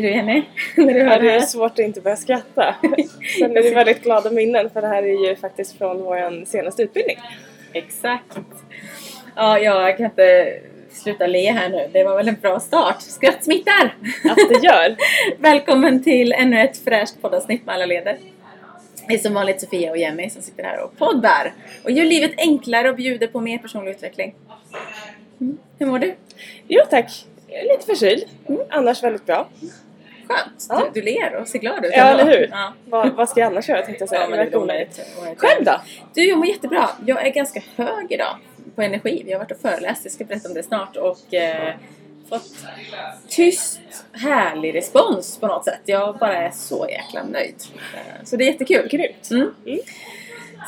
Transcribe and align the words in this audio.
Säger 0.00 0.12
du 0.12 0.16
Jenny? 0.16 0.42
När 0.76 0.94
du 0.94 1.00
Ja, 1.00 1.08
hör 1.08 1.20
det 1.20 1.28
det 1.28 1.34
är 1.34 1.40
svårt 1.40 1.72
att 1.72 1.78
inte 1.78 2.00
börja 2.00 2.16
skratta. 2.16 2.74
Sen 3.38 3.56
är 3.56 3.62
det 3.62 3.74
väldigt 3.74 4.02
glada 4.02 4.30
minnen 4.30 4.70
för 4.70 4.80
det 4.80 4.86
här 4.86 5.02
är 5.02 5.28
ju 5.28 5.36
faktiskt 5.36 5.78
från 5.78 6.02
vår 6.02 6.44
senaste 6.44 6.82
utbildning. 6.82 7.18
Exakt. 7.72 8.38
Ja, 9.36 9.58
jag 9.58 9.96
kan 9.96 10.06
inte 10.06 10.58
sluta 10.90 11.26
le 11.26 11.50
här 11.50 11.68
nu. 11.68 11.88
Det 11.92 12.04
var 12.04 12.16
väl 12.16 12.28
en 12.28 12.36
bra 12.42 12.60
start. 12.60 13.02
Skratt 13.02 13.44
smittar! 13.44 13.94
Att 14.24 14.48
det 14.48 14.66
gör! 14.66 14.96
Välkommen 15.38 16.02
till 16.02 16.32
ännu 16.32 16.60
ett 16.60 16.84
fräscht 16.84 17.22
poddavsnitt 17.22 17.66
med 17.66 17.74
alla 17.74 17.86
leder. 17.86 18.18
Det 19.08 19.14
är 19.14 19.18
som 19.18 19.34
vanligt 19.34 19.60
Sofia 19.60 19.90
och 19.90 19.98
Jenny 19.98 20.30
som 20.30 20.42
sitter 20.42 20.62
här 20.62 20.84
och 20.84 20.98
poddar 20.98 21.52
och 21.84 21.90
gör 21.90 22.04
livet 22.04 22.32
enklare 22.36 22.90
och 22.90 22.96
bjuder 22.96 23.26
på 23.26 23.40
mer 23.40 23.58
personlig 23.58 23.90
utveckling. 23.90 24.34
Mm. 25.40 25.58
Hur 25.78 25.86
mår 25.86 25.98
du? 25.98 26.14
Jo 26.68 26.82
tack! 26.90 27.26
Jag 27.48 27.60
är 27.60 27.64
lite 27.64 27.86
förkyld. 27.86 28.24
Annars 28.70 29.02
väldigt 29.02 29.26
bra. 29.26 29.48
Skönt! 30.30 30.66
Ja. 30.68 30.82
Du, 30.94 31.00
du 31.00 31.06
ler 31.06 31.34
och 31.34 31.48
ser 31.48 31.58
glad 31.58 31.84
ut. 31.84 31.92
Ja, 31.96 32.04
eller 32.04 32.24
hur? 32.24 32.48
Ja. 32.52 32.72
Vad, 32.84 33.08
vad 33.12 33.28
ska 33.28 33.40
jag 33.40 33.46
annars 33.52 33.68
göra 33.68 33.82
tänkte 33.82 34.02
jag 34.02 34.08
säga. 34.08 34.20
Ja, 34.22 34.28
men 34.28 34.50
det 34.50 34.56
onödigt. 34.56 35.00
Själv 35.36 35.64
då? 35.64 35.80
Du, 36.14 36.28
jag 36.28 36.38
mår 36.38 36.46
jättebra. 36.46 36.88
Jag 37.06 37.26
är 37.26 37.30
ganska 37.30 37.62
hög 37.76 38.06
idag 38.12 38.36
på 38.74 38.82
energi. 38.82 39.22
Vi 39.26 39.32
har 39.32 39.38
varit 39.38 39.50
och 39.50 39.60
föreläst, 39.60 40.04
jag 40.04 40.12
ska 40.12 40.24
berätta 40.24 40.48
om 40.48 40.54
det 40.54 40.62
snart. 40.62 40.96
Och 40.96 41.34
eh, 41.34 41.74
fått 42.28 42.48
tyst, 43.28 43.80
härlig 44.12 44.74
respons 44.74 45.38
på 45.38 45.46
något 45.46 45.64
sätt. 45.64 45.80
Jag 45.84 46.18
bara 46.18 46.36
är 46.36 46.50
så 46.50 46.86
jäkla 46.90 47.22
nöjd. 47.24 47.54
Eh, 47.94 48.24
Så 48.24 48.36
det 48.36 48.44
är 48.44 48.46
jättekul. 48.46 48.88
Grymt! 48.88 49.30
Mm. 49.30 49.54
Mm. 49.66 49.78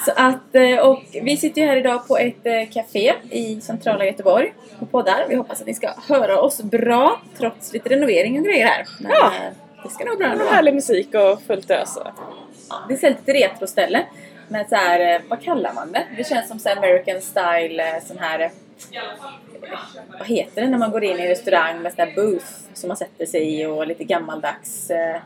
Så 0.07 0.13
att, 0.17 0.55
eh, 0.55 0.79
och 0.79 1.03
vi 1.23 1.37
sitter 1.37 1.61
ju 1.63 1.67
här 1.69 1.77
idag 1.77 2.09
på 2.09 2.19
ett 2.19 2.47
eh, 2.47 2.69
café 2.73 3.15
i 3.31 3.61
centrala 3.61 4.05
Göteborg 4.05 4.53
och 4.79 4.91
poddar. 4.91 5.27
Vi 5.29 5.35
hoppas 5.35 5.61
att 5.61 5.67
ni 5.67 5.75
ska 5.75 5.91
höra 6.09 6.41
oss 6.41 6.63
bra 6.63 7.21
trots 7.39 7.73
lite 7.73 7.89
renovering 7.89 8.39
och 8.39 8.45
grejer 8.45 8.67
här. 8.67 8.87
Men 9.01 9.13
Ja. 9.13 9.33
Det 9.83 9.89
ska 9.91 10.05
nog 10.05 10.19
bra 10.19 10.27
ändå. 10.29 10.45
Härlig 10.45 10.75
musik 10.75 11.15
och 11.15 11.43
fullt 11.43 11.71
ös. 11.71 11.99
det 12.89 12.95
är 12.95 12.99
så 12.99 13.09
lite 13.09 13.33
retroställe. 13.33 14.07
Men 14.49 14.69
så 14.69 14.75
här, 14.75 15.15
eh, 15.15 15.21
vad 15.29 15.43
kallar 15.43 15.73
man 15.75 15.93
det? 15.93 16.07
Det 16.17 16.25
känns 16.25 16.49
som 16.49 16.59
så 16.59 16.71
American 16.71 17.21
style, 17.21 17.97
eh, 17.97 18.03
sån 18.05 18.19
här... 18.19 18.41
eh, 18.41 18.51
Vad 20.19 20.27
heter 20.29 20.63
det 20.63 20.69
när 20.69 20.79
man 20.79 20.91
går 20.91 21.05
in 21.05 21.19
i 21.19 21.23
en 21.23 21.29
restaurang 21.29 21.83
med 21.83 21.93
sån 21.95 22.07
här 22.09 22.15
booth 22.15 22.47
som 22.75 22.89
man 22.89 22.97
sätter 22.97 23.27
sig 23.27 23.61
i 23.61 23.67
och 23.67 23.87
lite 23.87 24.05
gammaldags... 24.05 24.91
Eh, 24.91 25.17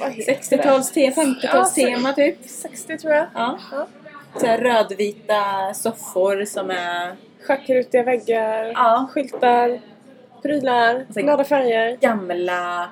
vad 0.00 0.12
heter 0.12 0.32
60-tals, 0.56 0.92
50-talstema 0.94 2.12
typ. 2.14 2.38
60 2.46 2.98
tror 2.98 3.12
jag. 3.14 3.26
Ja. 3.34 3.58
Ja. 3.72 3.86
Så 4.40 4.46
här 4.46 4.58
rödvita 4.58 5.74
soffor 5.74 6.44
som 6.44 6.70
är 6.70 7.16
Schackrutiga 7.42 8.02
väggar, 8.02 8.64
Ja. 8.74 9.06
skyltar, 9.12 9.80
prylar, 10.48 11.06
Så- 11.14 11.20
glada 11.20 11.44
färger. 11.44 11.96
gamla 12.00 12.88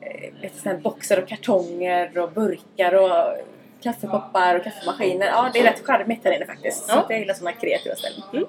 eh, 0.00 0.40
vet 0.42 0.64
här 0.64 0.74
boxar 0.76 1.22
och 1.22 1.28
kartonger 1.28 2.18
och 2.18 2.32
burkar 2.32 2.94
och 2.94 3.36
kaffekoppar 3.82 4.54
och 4.56 4.64
kaffemaskiner. 4.64 5.26
Ja, 5.26 5.50
det 5.52 5.58
är 5.58 5.64
rätt 5.64 5.86
charmigt 5.86 6.20
här 6.24 6.32
inne 6.36 6.46
faktiskt. 6.46 6.84
Så 6.86 6.92
Ja. 6.92 6.98
att 7.00 7.06
jag 7.10 7.18
gillar 7.18 7.34
sådana 7.34 7.52
kreativa 7.56 7.94
ställen. 7.96 8.22
Mm. 8.32 8.44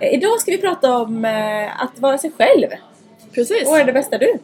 Eh, 0.00 0.14
idag 0.14 0.40
ska 0.40 0.50
vi 0.50 0.58
prata 0.58 0.96
om 0.98 1.24
eh, 1.24 1.82
att 1.82 1.98
vara 1.98 2.18
sig 2.18 2.30
själv. 2.38 2.66
Precis! 3.34 3.68
Vad 3.70 3.80
är 3.80 3.84
det 3.84 3.92
bästa 3.92 4.18
du? 4.18 4.38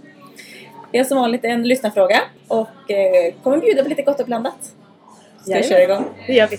Det 0.93 0.99
är 0.99 1.05
som 1.05 1.19
vanligt 1.19 1.45
en 1.45 1.63
lyssnarfråga 1.63 2.21
och 2.49 2.91
eh, 2.91 3.35
kommer 3.43 3.59
bjuda 3.59 3.83
på 3.83 3.89
lite 3.89 4.03
gott 4.03 4.21
och 4.21 4.27
blandat. 4.27 4.73
Ska 5.43 5.55
vi 5.55 5.63
köra 5.69 5.83
igång? 5.83 6.05
Det 6.27 6.33
gör 6.33 6.47
vi. 6.49 6.59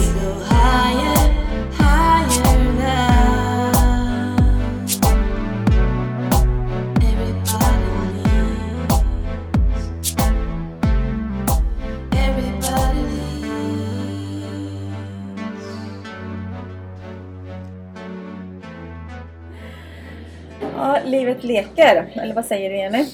Livet 21.11 21.43
leker. 21.43 22.05
Eller 22.15 22.33
vad 22.33 22.45
säger 22.45 22.69
du 22.69 22.75
Jenny? 22.77 23.05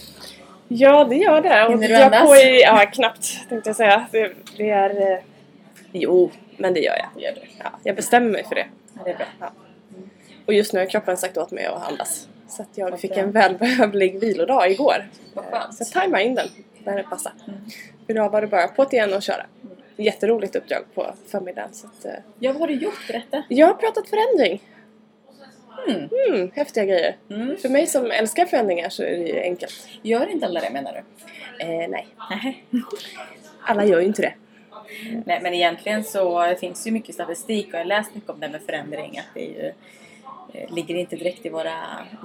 Ja, 0.68 1.04
det 1.04 1.16
gör 1.16 1.42
det. 1.42 1.66
Och 1.66 1.72
Hinner 1.72 1.88
du 1.88 1.94
jag 1.94 2.04
andas? 2.04 2.28
på 2.28 2.36
i, 2.36 2.62
ja, 2.62 2.86
knappt 2.94 3.50
tänkte 3.50 3.70
jag 3.70 3.76
säga. 3.76 4.08
Det, 4.12 4.32
det 4.58 4.70
är... 4.70 5.12
eh, 5.14 5.20
Jo, 5.92 6.32
men 6.58 6.74
det 6.74 6.80
gör 6.80 6.96
jag. 6.98 7.24
Gör 7.24 7.32
du. 7.32 7.42
Ja, 7.64 7.70
jag 7.84 7.96
bestämmer 7.96 8.30
mig 8.30 8.44
för 8.44 8.56
det. 8.56 8.66
Ja, 8.94 9.02
det 9.06 9.12
är 9.12 9.16
bra. 9.16 9.26
Ja. 9.40 9.52
Och 10.46 10.54
just 10.54 10.74
nu 10.74 10.80
har 10.80 10.86
kroppen 10.86 11.18
sagt 11.18 11.38
åt 11.38 11.52
mig 11.52 11.66
att 11.66 11.88
andas. 11.92 12.28
Så 12.50 12.62
att 12.62 12.68
jag 12.76 13.00
fick 13.00 13.18
en 13.18 13.32
välbehövlig 13.32 14.20
vilodag 14.20 14.72
igår. 14.72 15.06
Så 15.34 15.42
jag 15.80 15.88
tajmar 15.88 16.20
in 16.20 16.36
den 16.36 16.48
när 16.84 16.96
det 16.98 17.04
passar. 17.04 17.32
Mm. 17.48 17.60
Idag 18.08 18.30
var 18.30 18.42
det 18.42 18.48
bara 18.48 18.68
på 18.68 18.86
igen 18.92 19.14
och 19.14 19.22
köra. 19.22 19.46
Jätteroligt 19.96 20.56
uppdrag 20.56 20.84
på 20.96 21.14
förmiddagen. 21.28 21.70
Så 21.74 21.88
att, 21.88 22.06
eh, 22.06 22.12
Ja, 22.40 22.52
vad 22.52 22.60
har 22.62 22.68
du 22.68 22.74
gjort? 22.74 23.08
Berätta. 23.08 23.44
jag 23.50 23.68
har 23.68 23.74
pratat 23.74 24.10
förändring. 24.10 24.62
Mm. 25.90 26.10
Mm, 26.30 26.52
häftiga 26.56 26.86
grejer. 26.86 27.16
Mm. 27.30 27.58
För 27.58 27.70
mig 27.70 27.88
som 27.88 28.12
älskar 28.12 28.46
förändringar 28.46 28.90
så 28.90 29.04
är 29.04 29.12
det 29.12 29.28
ju 29.28 29.42
enkelt. 29.42 29.88
Gör 30.02 30.30
inte 30.30 30.46
alla 30.46 30.62
det 30.62 30.70
menar 30.70 30.94
du? 30.94 31.00
Eh, 31.66 31.90
nej, 31.90 32.08
alla 33.62 33.86
gör 33.86 34.00
ju 34.00 34.06
inte 34.06 34.22
det. 34.22 34.34
Nej, 35.26 35.40
men 35.42 35.54
egentligen 35.54 36.04
så 36.04 36.56
finns 36.60 36.88
ju 36.88 36.92
mycket 36.92 37.16
statistik 37.16 37.68
och 37.68 37.74
jag 37.74 37.80
har 37.80 37.86
läst 37.86 38.16
mycket 38.16 38.30
om 38.30 38.40
det 38.40 38.50
med 38.50 38.62
förändring. 38.62 39.20
Att 39.20 39.34
det 39.34 39.42
ju, 39.42 39.72
eh, 40.54 40.76
ligger 40.76 40.96
inte 40.96 41.16
direkt 41.16 41.46
i 41.46 41.50
våra 41.50 41.76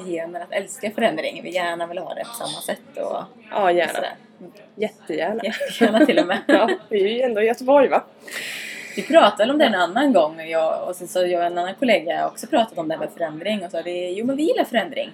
gener 0.07 0.41
att 0.41 0.53
älska 0.53 0.91
förändring. 0.91 1.41
Vi 1.43 1.51
gärna 1.51 1.87
vill 1.87 1.99
ha 1.99 2.15
det 2.15 2.25
på 2.25 2.35
samma 2.35 2.61
sätt 2.61 2.97
och 2.97 3.23
Ja, 3.51 3.73
gärna. 3.73 3.99
Mm. 4.41 4.53
Jättegärna. 4.75 5.41
Jättegärna 5.45 6.07
till 6.07 6.19
och 6.19 6.27
med. 6.27 6.39
Ja, 6.49 6.71
vi 6.89 7.03
är 7.05 7.09
ju 7.09 7.21
ändå 7.21 7.43
i 7.43 7.47
Göteborg 7.47 7.89
va? 7.89 8.05
Vi 8.97 9.03
pratade 9.03 9.43
väl 9.43 9.51
om 9.51 9.59
det 9.59 9.65
en 9.65 9.75
annan 9.75 10.13
gång 10.13 10.41
jag, 10.41 10.89
och 10.89 10.97
sen 10.97 11.09
så 11.09 11.19
jag 11.27 11.41
och 11.41 11.47
en 11.47 11.59
annan 11.59 11.75
kollega 11.75 12.27
också 12.27 12.47
pratat 12.47 12.79
om 12.79 12.89
det 12.89 12.95
här 12.95 13.01
med 13.01 13.09
förändring 13.17 13.65
och 13.65 13.71
sa 13.71 13.83
det 13.83 14.11
jo 14.11 14.27
men 14.27 14.37
vi 14.37 14.43
gillar 14.43 14.65
förändring. 14.65 15.11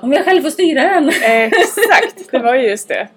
Om 0.00 0.12
jag 0.12 0.24
själv 0.24 0.42
får 0.42 0.50
styra 0.50 0.82
den. 0.82 1.08
Exakt, 1.08 2.30
det 2.30 2.38
var 2.38 2.54
ju 2.54 2.68
just 2.68 2.88
det. 2.88 3.08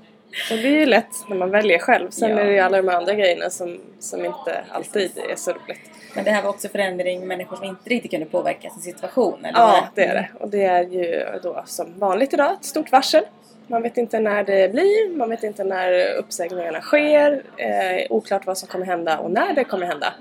Och 0.51 0.57
det 0.57 0.67
är 0.67 0.79
ju 0.79 0.85
lätt 0.85 1.29
när 1.29 1.35
man 1.35 1.49
väljer 1.51 1.79
själv. 1.79 2.09
Sen 2.09 2.29
Ja. 2.29 2.39
är 2.39 2.45
det 2.45 2.51
ju 2.53 2.59
alla 2.59 2.81
de 2.81 2.89
andra 2.89 3.13
grejerna 3.13 3.49
som, 3.49 3.79
som 3.99 4.25
inte 4.25 4.63
alltid 4.71 5.11
är 5.29 5.35
så 5.35 5.51
roligt. 5.51 5.79
Men 6.15 6.23
det 6.23 6.31
här 6.31 6.41
var 6.41 6.49
också 6.49 6.67
förändring 6.69 7.27
människor 7.27 7.55
som 7.55 7.65
inte 7.65 7.89
riktigt 7.89 8.11
kunde 8.11 8.25
påverka 8.25 8.69
sin 8.69 8.81
situation. 8.81 9.45
Eller 9.45 9.59
Ja, 9.59 9.87
det 9.95 10.03
är 10.05 10.13
det. 10.13 10.27
Och 10.39 10.49
det 10.49 10.63
är 10.63 10.83
ju 10.83 11.25
då 11.43 11.63
som 11.65 11.99
vanligt 11.99 12.33
idag 12.33 12.53
ett 12.53 12.65
stort 12.65 12.91
varsel. 12.91 13.23
Man 13.71 13.81
vet 13.81 13.97
inte 13.97 14.19
när 14.19 14.43
det 14.43 14.71
blir, 14.71 15.17
man 15.17 15.29
vet 15.29 15.43
inte 15.43 15.63
när 15.63 16.13
uppsägningarna 16.13 16.81
sker. 16.81 17.43
Eh, 17.57 18.05
oklart 18.09 18.45
vad 18.45 18.57
som 18.57 18.67
kommer 18.67 18.85
hända 18.85 19.19
och 19.19 19.31
när 19.31 19.53
det 19.53 19.63
kommer 19.63 19.85
hända. 19.85 20.13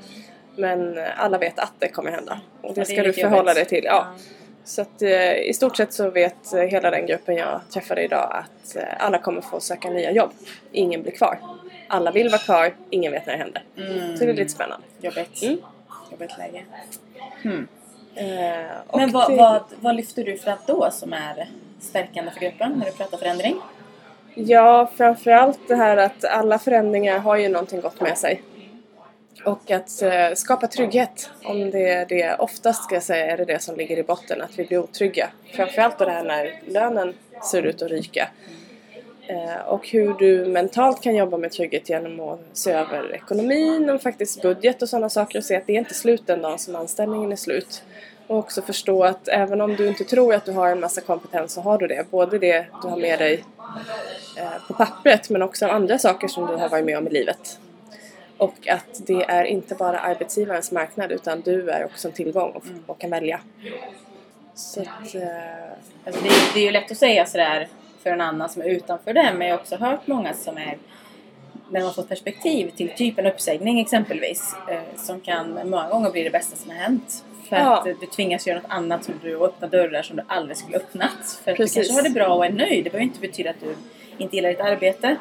Men 0.56 0.98
alla 1.16 1.38
vet 1.38 1.58
att 1.58 1.72
det 1.78 1.88
kommer 1.88 2.10
hända. 2.10 2.40
Och 2.60 2.70
Ja, 2.70 2.72
det 2.74 2.84
ska 2.84 3.02
du 3.02 3.12
förhålla 3.12 3.54
dig 3.54 3.64
till. 3.64 3.84
Ja. 3.84 4.06
Så 4.64 4.82
att 4.82 5.02
eh, 5.02 5.34
i 5.34 5.52
stort 5.54 5.76
sett 5.76 5.92
så 5.92 6.10
vet 6.10 6.52
eh, 6.52 6.60
hela 6.60 6.90
den 6.90 7.06
gruppen 7.06 7.36
jag 7.36 7.60
träffade 7.70 8.02
idag 8.02 8.30
att 8.32 8.76
eh, 8.76 8.82
alla 8.98 9.18
kommer 9.18 9.40
få 9.40 9.60
söka 9.60 9.90
nya 9.90 10.10
jobb. 10.10 10.30
Ingen 10.72 11.02
blir 11.02 11.12
kvar. 11.12 11.38
Alla 11.88 12.10
vill 12.10 12.28
vara 12.28 12.40
kvar, 12.40 12.74
ingen 12.90 13.12
vet 13.12 13.26
när 13.26 13.32
det 13.32 13.38
händer. 13.38 13.62
Mm. 13.76 14.16
Så 14.16 14.24
det 14.24 14.30
är 14.30 14.34
lite 14.34 14.50
spännande. 14.50 14.86
Jobbigt. 15.00 15.42
Mm. 15.42 15.58
Jobbigt 16.10 16.38
läge. 16.38 16.64
Hmm. 17.42 17.68
Eh, 18.14 18.26
Men 18.94 19.10
vad, 19.12 19.30
det- 19.30 19.36
vad, 19.36 19.62
vad 19.80 19.94
lyfter 19.96 20.24
du 20.24 20.38
fram 20.38 20.58
då 20.66 20.90
som 20.90 21.12
är 21.12 21.48
stärkande 21.80 22.30
för 22.30 22.40
gruppen 22.40 22.72
när 22.78 22.86
du 22.86 22.92
pratar 22.92 23.18
förändring? 23.18 23.56
Ja, 24.34 24.90
framförallt 24.96 25.58
det 25.68 25.74
här 25.74 25.96
att 25.96 26.24
alla 26.24 26.58
förändringar 26.58 27.18
har 27.18 27.36
ju 27.36 27.48
någonting 27.48 27.80
gott 27.80 28.00
med 28.00 28.18
sig. 28.18 28.42
Och 29.44 29.70
att 29.70 30.02
eh, 30.02 30.34
skapa 30.34 30.66
trygghet. 30.66 31.30
Om 31.44 31.70
det 31.70 31.88
är 31.90 32.06
det, 32.06 32.34
oftast 32.38 32.84
ska 32.84 32.94
jag 32.94 33.02
säga, 33.02 33.32
är 33.32 33.36
det 33.36 33.44
det 33.44 33.62
som 33.62 33.76
ligger 33.76 33.96
i 33.98 34.02
botten, 34.02 34.42
att 34.42 34.58
vi 34.58 34.64
blir 34.64 34.78
otrygga. 34.78 35.28
Framförallt 35.54 35.98
då 35.98 36.04
det 36.04 36.10
här 36.10 36.24
när 36.24 36.60
lönen 36.66 37.14
ser 37.50 37.62
ut 37.62 37.82
att 37.82 37.90
ryka. 37.90 38.28
Eh, 39.30 39.60
och 39.66 39.88
hur 39.88 40.14
du 40.14 40.44
mentalt 40.44 41.02
kan 41.02 41.14
jobba 41.14 41.36
med 41.36 41.52
trygghet 41.52 41.88
genom 41.88 42.20
att 42.20 42.40
se 42.52 42.72
över 42.72 43.14
ekonomin 43.14 43.90
och 43.90 44.02
faktiskt 44.02 44.42
budget 44.42 44.82
och 44.82 44.88
sådana 44.88 45.08
saker 45.08 45.38
och 45.38 45.44
se 45.44 45.56
att 45.56 45.66
det 45.66 45.72
är 45.72 45.78
inte 45.78 45.94
slut 45.94 46.26
den 46.26 46.42
dagen 46.42 46.58
som 46.58 46.76
anställningen 46.76 47.32
är 47.32 47.36
slut. 47.36 47.82
Och 48.26 48.38
också 48.38 48.62
förstå 48.62 49.04
att 49.04 49.28
även 49.28 49.60
om 49.60 49.76
du 49.76 49.88
inte 49.88 50.04
tror 50.04 50.34
att 50.34 50.44
du 50.44 50.52
har 50.52 50.68
en 50.68 50.80
massa 50.80 51.00
kompetens 51.00 51.52
så 51.52 51.60
har 51.60 51.78
du 51.78 51.86
det. 51.86 52.10
Både 52.10 52.38
det 52.38 52.66
du 52.82 52.88
har 52.88 52.96
med 52.96 53.18
dig 53.18 53.44
eh, 54.38 54.66
på 54.68 54.74
pappret 54.74 55.30
men 55.30 55.42
också 55.42 55.66
andra 55.66 55.98
saker 55.98 56.28
som 56.28 56.46
du 56.46 56.56
har 56.56 56.68
varit 56.68 56.84
med 56.84 56.98
om 56.98 57.06
i 57.06 57.10
livet. 57.10 57.58
Och 58.36 58.68
att 58.68 59.06
det 59.06 59.22
är 59.28 59.44
inte 59.44 59.74
bara 59.74 59.98
arbetsgivarens 59.98 60.72
marknad 60.72 61.12
utan 61.12 61.40
du 61.40 61.70
är 61.70 61.84
också 61.84 62.08
en 62.08 62.14
tillgång 62.14 62.62
och, 62.86 62.98
kan 62.98 63.10
välja. 63.10 63.40
Så 64.54 64.80
att, 64.80 65.14
eh, 65.14 65.22
Alltså 66.04 66.22
det, 66.22 66.28
är, 66.28 66.54
det 66.54 66.60
är 66.60 66.64
ju 66.64 66.70
lätt 66.70 66.90
att 66.90 66.96
säga 66.96 67.26
sådär 67.26 67.68
för 68.02 68.10
en 68.10 68.20
annan 68.20 68.48
som 68.48 68.62
är 68.62 68.66
utanför 68.66 69.12
det, 69.14 69.32
men 69.36 69.46
jag 69.48 69.54
har 69.54 69.60
också 69.60 69.76
hört 69.76 70.06
många 70.06 70.34
som 70.34 70.56
är 70.58 70.78
när 71.70 71.80
har 71.80 71.90
fått 71.92 72.08
perspektiv 72.08 72.70
till 72.76 72.88
typ 72.96 73.18
en 73.18 73.26
uppsägning 73.26 73.80
exempelvis, 73.80 74.54
eh, 74.68 74.80
som 74.96 75.20
kan 75.20 75.58
många 75.64 75.88
gånger 75.88 76.10
bli 76.10 76.22
det 76.24 76.30
bästa 76.30 76.56
som 76.56 76.70
har 76.70 76.76
hänt. 76.78 77.24
För 77.48 77.56
Ja. 77.56 77.78
att 77.80 77.86
eh, 77.86 77.94
du 78.00 78.06
tvingas 78.06 78.46
göra 78.46 78.58
något 78.60 78.70
annat 78.70 79.04
som 79.04 79.14
du 79.22 79.36
och 79.36 79.46
öppna 79.46 79.66
dörrar 79.68 80.02
som 80.02 80.16
du 80.16 80.22
aldrig 80.28 80.56
skulle 80.56 80.76
öppnat. 80.76 81.40
För 81.44 81.50
att 81.50 81.56
Precis. 81.56 81.74
du 81.74 81.80
kanske 81.80 81.94
har 81.94 82.02
det 82.02 82.14
bra 82.14 82.34
och 82.34 82.46
är 82.46 82.50
nöjd. 82.50 82.84
Det 82.84 82.90
behöver 82.90 83.04
inte 83.04 83.20
betyda 83.20 83.50
att 83.50 83.60
du 83.60 83.74
inte 84.18 84.36
gillar 84.36 84.48
ditt 84.50 84.60
arbete. 84.60 85.16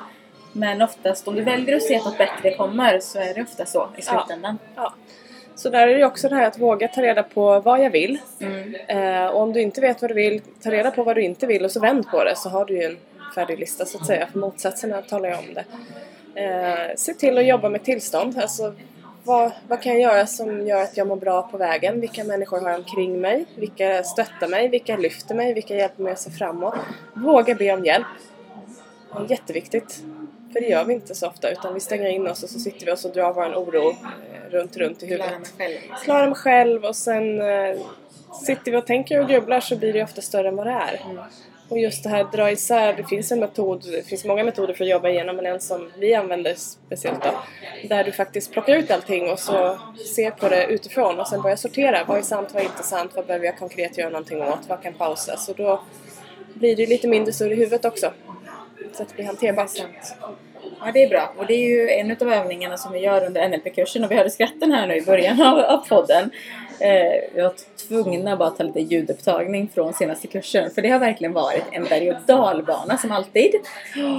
Men 0.52 0.82
oftast 0.82 1.28
om 1.28 1.36
du 1.36 1.42
väljer 1.42 1.76
att 1.76 1.84
se 1.84 1.96
att 1.96 2.06
något 2.06 2.18
bättre 2.18 2.56
kommer 2.56 3.00
så 3.00 3.20
är 3.20 3.34
det 3.34 3.42
ofta 3.42 3.66
så 3.66 3.90
i 3.98 4.02
Ja. 4.06 4.24
slutändan. 4.26 4.58
ja. 4.76 4.94
Så 5.60 5.70
där 5.70 5.88
är 5.88 5.98
det 5.98 6.06
också 6.06 6.30
det 6.30 6.36
här 6.36 6.48
att 6.48 6.60
våga 6.60 6.88
ta 6.88 7.02
reda 7.02 7.24
på 7.24 7.60
vad 7.60 7.84
jag 7.84 7.90
vill. 7.90 8.18
Mm. 8.40 8.76
Eh, 8.88 9.26
och 9.26 9.42
om 9.42 9.54
du 9.54 9.62
inte 9.62 9.82
vet 9.82 10.02
vad 10.02 10.12
du 10.12 10.16
vill, 10.16 10.42
ta 10.62 10.72
reda 10.72 10.92
på 10.92 11.04
vad 11.04 11.16
du 11.16 11.22
inte 11.22 11.48
vill 11.48 11.66
och 11.66 11.72
så 11.72 11.80
vänd 11.80 12.08
på 12.08 12.24
det 12.24 12.36
så 12.36 12.50
har 12.50 12.66
du 12.66 12.74
ju 12.74 12.84
en 12.84 12.98
färdig 13.36 13.60
lista 13.60 13.86
så 13.86 13.98
att 13.98 14.06
säga. 14.06 14.28
För 14.32 14.40
motsatserna 14.40 15.02
talar 15.02 15.30
ju 15.30 15.36
om 15.36 15.54
det. 15.54 15.66
Eh, 16.42 16.96
se 16.96 17.14
till 17.14 17.38
att 17.38 17.46
jobba 17.46 17.70
med 17.70 17.84
tillstånd. 17.84 18.38
Alltså, 18.38 18.74
vad, 19.24 19.52
vad 19.68 19.82
kan 19.82 19.92
jag 19.92 20.02
göra 20.02 20.26
som 20.26 20.68
gör 20.68 20.84
att 20.84 20.98
jag 20.98 21.08
mår 21.08 21.16
bra 21.16 21.42
på 21.42 21.58
vägen? 21.58 22.02
Vilka 22.02 22.24
människor 22.24 22.62
har 22.62 22.70
jag 22.70 22.80
omkring 22.80 23.22
mig? 23.22 23.46
Vilka 23.56 24.04
stöttar 24.04 24.48
mig? 24.48 24.68
Vilka 24.68 24.98
lyfter 24.98 25.36
mig? 25.36 25.54
Vilka 25.54 25.76
hjälper 25.76 26.04
mig 26.04 26.14
att 26.14 26.20
se 26.20 26.32
framåt? 26.32 26.76
Våga 27.14 27.56
be 27.56 27.74
om 27.74 27.86
hjälp. 27.86 28.08
Det 29.12 29.24
är 29.24 29.32
jätteviktigt. 29.32 30.04
För 30.54 30.62
det 30.62 30.68
gör 30.68 30.86
vi 30.86 30.94
inte 30.94 31.16
så 31.16 31.28
ofta 31.28 31.52
utan 31.52 31.74
vi 31.74 31.80
stänger 31.80 32.10
in 32.10 32.28
oss 32.28 32.44
och 32.44 32.50
så 32.50 32.60
sitter 32.60 32.86
vi 32.86 32.92
och 32.92 33.00
så 33.00 33.08
drar 33.08 33.34
vår 33.34 33.56
oro 33.56 33.90
eh, 33.90 34.52
runt, 34.52 34.78
runt 34.78 35.04
i 35.04 35.06
huvudet 35.06 35.28
Klara 35.28 35.40
mig 35.40 35.48
själv. 35.58 36.04
klara 36.04 36.26
mig 36.26 36.36
själv 36.36 36.86
och 36.86 36.96
sen 36.96 37.42
eh, 37.42 37.78
sitter 38.46 38.72
vi 38.72 38.78
och 38.78 38.86
tänker 38.86 39.22
och 39.22 39.30
grubblar 39.30 39.60
så 39.60 39.76
blir 39.76 39.94
det 39.94 40.04
ofta 40.04 40.22
större 40.22 40.48
än 40.48 40.56
vad 40.56 40.68
det 40.68 40.72
är. 40.72 41.02
Och 41.70 41.80
just 41.80 42.04
det 42.04 42.10
här 42.10 42.28
dra 42.32 42.52
isär, 42.52 42.94
det 42.94 43.04
finns 43.04 43.32
en 43.32 43.40
metod, 43.40 43.84
det 43.92 44.08
finns 44.08 44.26
många 44.26 44.44
metoder 44.44 44.74
för 44.74 44.84
att 44.84 44.90
jobba 44.90 45.10
igenom 45.10 45.36
men 45.36 45.46
en 45.46 45.60
som 45.60 45.92
vi 45.98 46.16
använder 46.16 46.54
speciellt 46.56 47.24
då. 47.24 47.32
Där 47.90 48.04
du 48.04 48.12
faktiskt 48.12 48.52
plockar 48.52 48.76
ut 48.76 48.92
allting 48.92 49.30
och 49.30 49.40
så 49.40 49.78
ser 50.16 50.32
på 50.32 50.50
det 50.50 50.66
utifrån 50.66 51.20
och 51.20 51.28
sen 51.28 51.42
börjar 51.42 51.56
sortera. 51.58 52.04
Vad 52.08 52.18
är 52.18 52.22
sant, 52.22 52.50
vad 52.54 52.62
är 52.62 52.66
inte 52.66 52.84
sant, 52.84 53.12
vad 53.16 53.26
behöver 53.26 53.46
jag 53.46 53.58
konkret 53.58 53.98
göra 53.98 54.10
någonting 54.10 54.42
åt, 54.42 54.60
vad 54.68 54.82
kan 54.82 54.94
pausas? 54.94 55.50
Och 55.50 55.56
då 55.56 55.82
blir 56.54 56.76
det 56.76 56.86
lite 56.86 57.08
mindre 57.08 57.34
surr 57.34 57.52
i 57.52 57.56
huvudet 57.56 57.86
också. 57.86 58.12
Så 58.94 59.04
att 59.04 59.10
det 59.10 59.16
blir 59.16 59.26
hanterbart. 59.26 59.72
Ja, 60.80 60.92
det 60.94 61.04
är 61.04 61.10
bra. 61.10 61.34
Och 61.38 61.46
det 61.46 61.54
är 61.54 61.68
ju 61.68 61.90
en 61.90 62.12
av 62.12 62.34
övningarna 62.34 62.78
som 62.78 62.94
vi 62.94 63.00
gör 63.00 63.26
under 63.26 63.50
NLP-kursen 63.50 64.04
och 64.04 64.12
vi 64.12 64.16
hörde 64.16 64.30
skratten 64.30 64.72
här 64.72 64.88
nu 64.88 64.96
i 64.96 65.02
början 65.02 65.42
av, 65.42 65.60
av 65.60 65.88
podden. 65.88 66.30
Eh, 66.80 67.30
vi 67.34 67.42
var 67.42 67.54
tvungna 67.88 68.38
bara 68.38 68.48
att 68.48 68.58
ta 68.58 68.64
lite 68.64 68.80
ljudupptagning 68.80 69.70
från 69.74 69.94
senaste 69.94 70.28
kursen 70.28 70.72
för 70.72 70.82
det 70.82 70.90
har 70.90 71.00
verkligen 71.00 71.34
varit 71.34 71.64
en 71.72 71.84
berg 71.84 72.12
och 72.12 72.18
dalbana 72.28 72.98
som 72.98 73.12
alltid. 73.12 73.52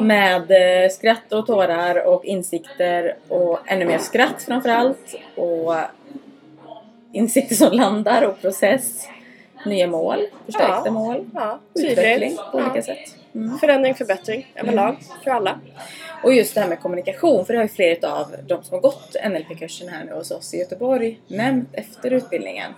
Med 0.00 0.50
eh, 0.84 0.90
skratt 0.90 1.32
och 1.32 1.46
tårar 1.46 2.06
och 2.06 2.25
insikter 2.25 3.16
och 3.28 3.58
ännu 3.66 3.84
mer 3.84 3.99
skratt 3.99 4.43
framförallt. 4.43 5.14
Och 5.34 5.75
insikter 7.12 7.55
som 7.55 7.73
landar 7.73 8.23
och 8.23 8.40
process. 8.40 9.08
Nya 9.67 9.87
mål, 9.87 10.27
förstärkta 10.47 10.83
Ja. 10.85 10.91
mål. 10.91 11.31
Ja, 11.35 11.59
Utveckling 11.75 12.37
på 12.53 12.59
olika 12.59 12.77
Ja. 12.77 12.83
sätt. 12.83 13.17
Förändring, 13.61 13.95
förbättring 13.95 14.53
överlag 14.57 14.97
för 15.25 15.31
alla. 15.31 15.61
Och 16.23 16.35
just 16.35 16.55
det 16.55 16.61
här 16.61 16.69
med 16.69 16.81
kommunikation, 16.81 17.45
för 17.47 17.53
det 17.53 17.59
har 17.59 17.65
ju 17.65 17.69
flera 17.69 18.12
av 18.12 18.27
de 18.47 18.62
som 18.62 18.75
har 18.75 18.81
gått 18.81 19.17
NLP-kursen 19.25 19.89
här 19.89 20.05
nu 20.05 20.12
hos 20.12 20.31
oss 20.31 20.55
i 20.55 20.59
Göteborg 20.59 21.21
nämnt 21.27 21.69
efter 21.73 22.11
utbildningen. 22.11 22.73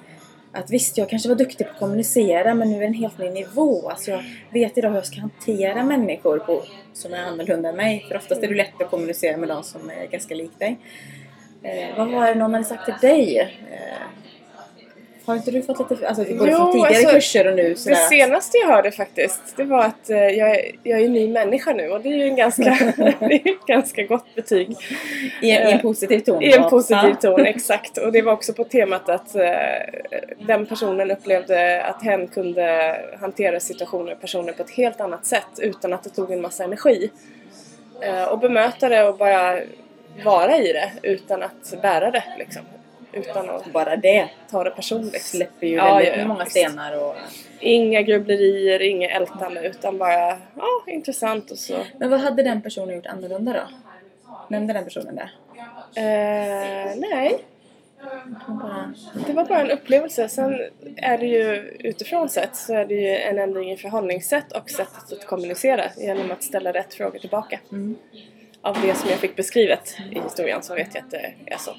Att 0.52 0.70
visst, 0.70 0.98
jag 0.98 1.08
kanske 1.08 1.28
var 1.28 1.36
duktig 1.36 1.66
på 1.66 1.72
att 1.72 1.78
kommunicera 1.78 2.54
men 2.54 2.70
nu 2.70 2.76
är 2.76 2.80
det 2.80 2.86
en 2.86 2.94
helt 2.94 3.18
ny 3.18 3.30
nivå. 3.30 3.88
Alltså 3.90 4.10
jag 4.10 4.22
vet 4.52 4.78
idag 4.78 4.88
hur 4.88 4.96
jag 4.96 5.06
ska 5.06 5.20
hantera 5.20 5.82
människor 5.84 6.38
på, 6.38 6.62
som 6.92 7.14
är 7.14 7.18
annorlunda 7.22 7.68
än 7.68 7.76
mig. 7.76 8.04
För 8.08 8.16
oftast 8.16 8.42
är 8.42 8.48
det 8.48 8.54
lätt 8.54 8.82
att 8.82 8.90
kommunicera 8.90 9.36
med 9.36 9.48
de 9.48 9.62
som 9.62 9.90
är 9.90 10.06
ganska 10.06 10.34
lik 10.34 10.58
dig. 10.58 10.78
Eh, 11.62 11.98
vad 11.98 12.08
var 12.10 12.26
det 12.26 12.34
någon 12.34 12.52
hade 12.54 12.64
sagt 12.64 12.84
till 12.84 13.08
dig? 13.08 13.38
Eh, 13.70 14.02
har 15.24 15.36
inte 15.36 15.50
du 15.50 15.62
fått 15.62 15.90
lite, 15.90 16.08
alltså 16.08 16.24
både 16.34 16.50
Jo, 16.50 16.56
från 16.56 16.72
tidigare 16.72 16.88
alltså, 16.96 17.10
kurser 17.10 17.48
och 17.48 17.56
nu 17.56 17.68
Det 17.68 17.76
sådär? 17.76 17.96
senaste 17.96 18.58
jag 18.58 18.68
hörde 18.68 18.90
faktiskt, 18.92 19.40
det 19.56 19.64
var 19.64 19.84
att 19.84 20.10
eh, 20.10 20.16
jag, 20.18 20.50
är, 20.50 20.60
jag 20.82 21.00
är 21.00 21.04
en 21.04 21.12
ny 21.12 21.28
människa 21.28 21.72
nu 21.72 21.88
och 21.88 22.00
det 22.00 22.08
är 22.08 22.16
ju 22.16 22.22
en 22.22 22.36
ganska, 22.36 22.62
det 22.96 23.34
är 23.34 23.50
ett 23.52 23.66
ganska 23.66 24.02
gott 24.02 24.34
betyg. 24.34 24.76
I, 25.42 25.50
en, 25.50 25.68
I 25.68 25.72
en 25.72 25.80
positiv 25.80 26.18
ton? 26.20 26.42
I 26.42 26.52
en 26.52 26.70
positiv 26.70 27.08
Ja. 27.08 27.14
ton, 27.20 27.40
exakt. 27.46 27.98
Och 27.98 28.12
det 28.12 28.22
var 28.22 28.32
också 28.32 28.52
på 28.52 28.64
temat 28.64 29.08
att 29.08 29.34
eh, 29.34 29.42
den 30.46 30.66
personen 30.66 31.10
upplevde 31.10 31.82
att 31.84 32.02
hen 32.04 32.28
kunde 32.28 32.96
hantera 33.20 33.60
situationer 33.60 34.12
och 34.12 34.20
personer 34.20 34.52
på 34.52 34.62
ett 34.62 34.70
helt 34.70 35.00
annat 35.00 35.26
sätt 35.26 35.46
utan 35.58 35.92
att 35.92 36.02
det 36.04 36.10
tog 36.10 36.30
en 36.30 36.40
massa 36.40 36.64
energi. 36.64 37.10
Eh, 38.02 38.24
och 38.24 38.38
bemöta 38.38 38.88
det 38.88 39.04
och 39.04 39.16
bara 39.16 39.60
vara 40.24 40.56
i 40.58 40.72
det 40.72 40.92
utan 41.02 41.42
att 41.42 41.74
bära 41.82 42.10
det 42.10 42.24
liksom. 42.38 42.62
Utan 43.12 43.50
att 43.50 43.72
Bara 43.72 43.96
det 43.96 44.28
ta 44.50 44.64
det 44.64 44.70
personligt. 44.70 45.22
släpper 45.22 45.66
ju 45.66 45.74
Ja, 45.76 45.94
väldigt 45.94 46.16
ja, 46.16 46.26
många 46.26 46.46
stenar 46.46 47.04
och 47.04 47.14
Inga 47.60 48.02
grubblerier, 48.02 48.82
inget 48.82 49.16
ältande 49.16 49.68
utan 49.68 49.98
bara 49.98 50.28
ja, 50.56 50.68
intressant 50.86 51.50
och 51.50 51.58
så. 51.58 51.76
Men 51.98 52.10
vad 52.10 52.20
hade 52.20 52.42
den 52.42 52.62
personen 52.62 52.96
gjort 52.96 53.06
annorlunda 53.06 53.52
då? 53.52 53.60
Nämnde 54.48 54.72
den 54.72 54.84
personen 54.84 55.14
det? 55.16 55.30
Eh, 56.00 56.96
nej, 57.10 57.38
det 59.26 59.32
var 59.32 59.44
bara 59.44 59.60
en 59.60 59.70
upplevelse. 59.70 60.28
Sen 60.28 60.60
är 60.96 61.18
det 61.18 61.26
ju 61.26 61.54
utifrån 61.78 62.28
sett 62.28 62.56
så 62.56 62.74
är 62.74 62.84
det 62.84 62.94
ju 62.94 63.08
en 63.16 63.38
ändring 63.38 63.72
i 63.72 63.76
förhållningssätt 63.76 64.52
och 64.52 64.70
sättet 64.70 65.12
att 65.12 65.26
kommunicera 65.26 65.84
genom 65.96 66.30
att 66.30 66.42
ställa 66.42 66.72
rätt 66.72 66.94
frågor 66.94 67.18
tillbaka. 67.18 67.60
mm. 67.72 67.96
Av 68.64 68.76
det 68.82 68.94
som 68.94 69.10
jag 69.10 69.18
fick 69.18 69.36
beskrivet 69.36 69.96
i 70.12 70.20
historien 70.20 70.62
så 70.62 70.74
vet 70.74 70.94
jag 70.94 71.04
att 71.04 71.10
det 71.10 71.34
är 71.46 71.56
så. 71.58 71.74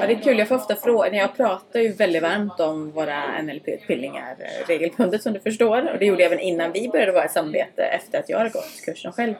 Ja, 0.00 0.06
det 0.06 0.12
är 0.12 0.22
kul. 0.22 0.38
Jag 0.38 0.48
får 0.48 0.54
ofta 0.54 0.76
frågor. 0.76 1.14
Jag 1.14 1.36
pratar 1.36 1.80
ju 1.80 1.92
väldigt 1.92 2.22
varmt 2.22 2.60
om 2.60 2.90
våra 2.90 3.42
NLP-utbildningar 3.42 4.36
eh, 4.38 4.66
regelbundet 4.66 5.22
som 5.22 5.32
du 5.32 5.40
förstår. 5.40 5.92
Och 5.92 5.98
det 5.98 6.06
gjorde 6.06 6.22
jag 6.22 6.32
även 6.32 6.44
innan 6.44 6.72
vi 6.72 6.88
började 6.88 7.12
vara 7.12 7.24
ett 7.24 7.32
samarbete 7.32 7.82
efter 7.82 8.18
att 8.18 8.28
jag 8.28 8.38
hade 8.38 8.50
gått 8.50 8.82
kursen 8.84 9.12
själv. 9.12 9.34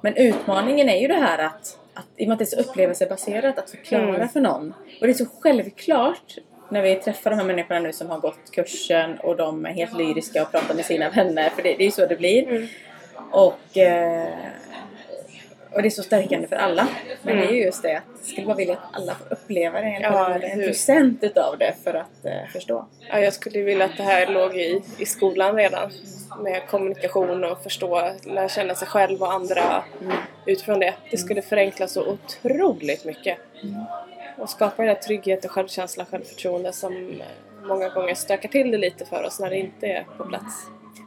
Men 0.00 0.16
utmaningen 0.16 0.88
är 0.88 1.00
ju 1.00 1.08
det 1.08 1.14
här 1.14 1.38
att, 1.38 1.78
att 1.94 2.06
i 2.16 2.24
och 2.24 2.28
med 2.28 2.32
att 2.32 2.38
det 2.38 2.44
är 2.44 2.62
så 2.62 2.70
upplevelsebaserat, 2.70 3.58
att 3.58 3.70
förklara 3.70 4.14
Mm. 4.16 4.28
för 4.28 4.40
någon. 4.40 4.74
Och 5.00 5.06
det 5.06 5.12
är 5.12 5.14
så 5.14 5.26
självklart 5.42 6.38
när 6.70 6.82
vi 6.82 6.94
träffar 6.94 7.30
de 7.30 7.36
här 7.36 7.46
människorna 7.46 7.80
nu 7.80 7.92
som 7.92 8.10
har 8.10 8.18
gått 8.18 8.50
kursen 8.52 9.18
och 9.18 9.36
de 9.36 9.66
är 9.66 9.70
helt 9.70 9.96
lyriska 9.98 10.42
och 10.42 10.50
pratar 10.50 10.74
med 10.74 10.84
sina 10.84 11.10
vänner, 11.10 11.50
för 11.50 11.62
det, 11.62 11.68
det 11.74 11.82
är 11.82 11.84
ju 11.84 11.90
så 11.90 12.06
det 12.06 12.16
blir. 12.16 12.48
Mm. 12.48 12.66
Och, 13.30 13.76
eh, 13.78 14.28
och 15.74 15.82
det 15.82 15.88
är 15.88 15.90
så 15.90 16.02
stärkande 16.02 16.48
för 16.48 16.56
alla. 16.56 16.88
Men 17.22 17.34
Mm. 17.34 17.46
det 17.46 17.52
är 17.52 17.56
ju 17.56 17.64
just 17.64 17.82
det 17.82 17.96
att 17.96 18.02
jag 18.18 18.26
skulle 18.26 18.46
bara 18.46 18.56
vilja 18.56 18.74
att 18.74 18.96
alla 19.02 19.14
får 19.14 19.32
uppleva 19.32 19.80
det. 19.80 19.98
Ja, 20.02 20.34
en, 20.34 20.62
procent 20.62 21.18
utav 21.24 21.58
det 21.58 21.74
för 21.84 21.94
att 21.94 22.24
eh, 22.24 22.52
förstå. 22.52 22.86
Ja, 23.08 23.20
jag 23.20 23.32
skulle 23.32 23.62
vilja 23.62 23.84
att 23.84 23.96
det 23.96 24.02
här 24.02 24.26
låg 24.26 24.56
i, 24.56 24.82
i 24.98 25.06
skolan 25.06 25.56
redan. 25.56 25.90
Med 26.42 26.66
kommunikation 26.68 27.44
och 27.44 27.62
förstå, 27.62 28.10
lära 28.24 28.48
känna 28.48 28.74
sig 28.74 28.88
själv 28.88 29.22
och 29.22 29.32
andra 29.32 29.84
utifrån 30.46 30.80
det. 30.80 30.94
Det 31.10 31.16
skulle 31.16 31.42
förenkla 31.42 31.88
så 31.88 32.06
otroligt 32.06 33.04
mycket. 33.04 33.38
Och 34.38 34.50
skapa 34.50 34.76
den 34.76 34.86
där 34.94 34.94
trygghet 35.02 35.44
och 35.44 35.50
självkänsla 35.50 36.02
och 36.02 36.08
självförtroende 36.10 36.72
som 36.72 37.20
många 37.62 37.88
gånger 37.88 38.14
stökar 38.14 38.48
till 38.48 38.70
det 38.70 38.78
lite 38.78 39.04
för 39.06 39.22
oss 39.24 39.40
när 39.40 39.50
det 39.50 39.56
inte 39.56 39.86
är 39.86 40.06
på 40.18 40.24
plats. 40.24 40.54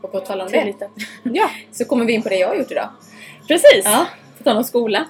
Och 0.03 0.11
på 0.11 0.19
tal 0.19 0.41
om 0.41 0.51
det. 0.51 0.73
Ja, 1.23 1.49
så 1.71 1.85
kommer 1.85 2.05
vi 2.05 2.13
in 2.13 2.21
på 2.23 2.29
det 2.29 2.35
jag 2.35 2.47
har 2.47 2.55
gjort 2.55 2.71
idag. 2.71 2.89
precis! 3.47 3.81
Ja, 3.85 4.05
på 4.43 4.49
tal 4.49 4.57
om 4.57 4.63
skola. 4.63 5.05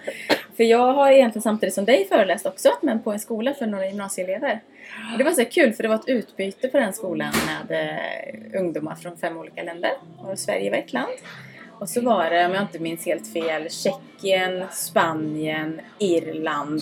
För 0.58 0.64
jag 0.64 0.94
har 0.94 1.12
egentligen 1.12 1.44
samtidigt 1.44 1.76
som 1.76 1.86
dig 1.86 2.06
föreläst 2.10 2.46
också, 2.46 2.70
men 2.82 3.00
på 3.04 3.12
en 3.12 3.20
skola 3.20 3.54
för 3.54 3.66
några 3.66 3.86
gymnasieelever. 3.88 4.62
Och 5.12 5.18
det 5.18 5.24
var 5.24 5.32
så 5.32 5.46
kul 5.46 5.74
för 5.74 5.84
det 5.84 5.90
var 5.90 5.96
ett 5.96 6.08
utbyte 6.08 6.68
på 6.68 6.78
den 6.80 6.94
skolan 6.94 7.32
med 7.68 7.90
eh, 8.54 8.60
ungdomar 8.62 8.96
från 8.96 9.18
fem 9.18 9.38
olika 9.38 9.64
länder. 9.64 9.92
Och 10.18 10.40
Sverige 10.40 10.70
var 10.72 10.78
ett 10.78 10.94
land. 10.94 11.12
Och 11.80 11.90
så 11.90 12.02
var 12.02 12.30
det, 12.30 12.46
om 12.46 12.54
jag 12.54 12.62
inte 12.64 12.80
minns 12.80 13.06
helt 13.06 13.34
fel, 13.34 13.70
Tjeckien, 13.70 14.64
Spanien, 14.72 15.82
Irland, 16.00 16.82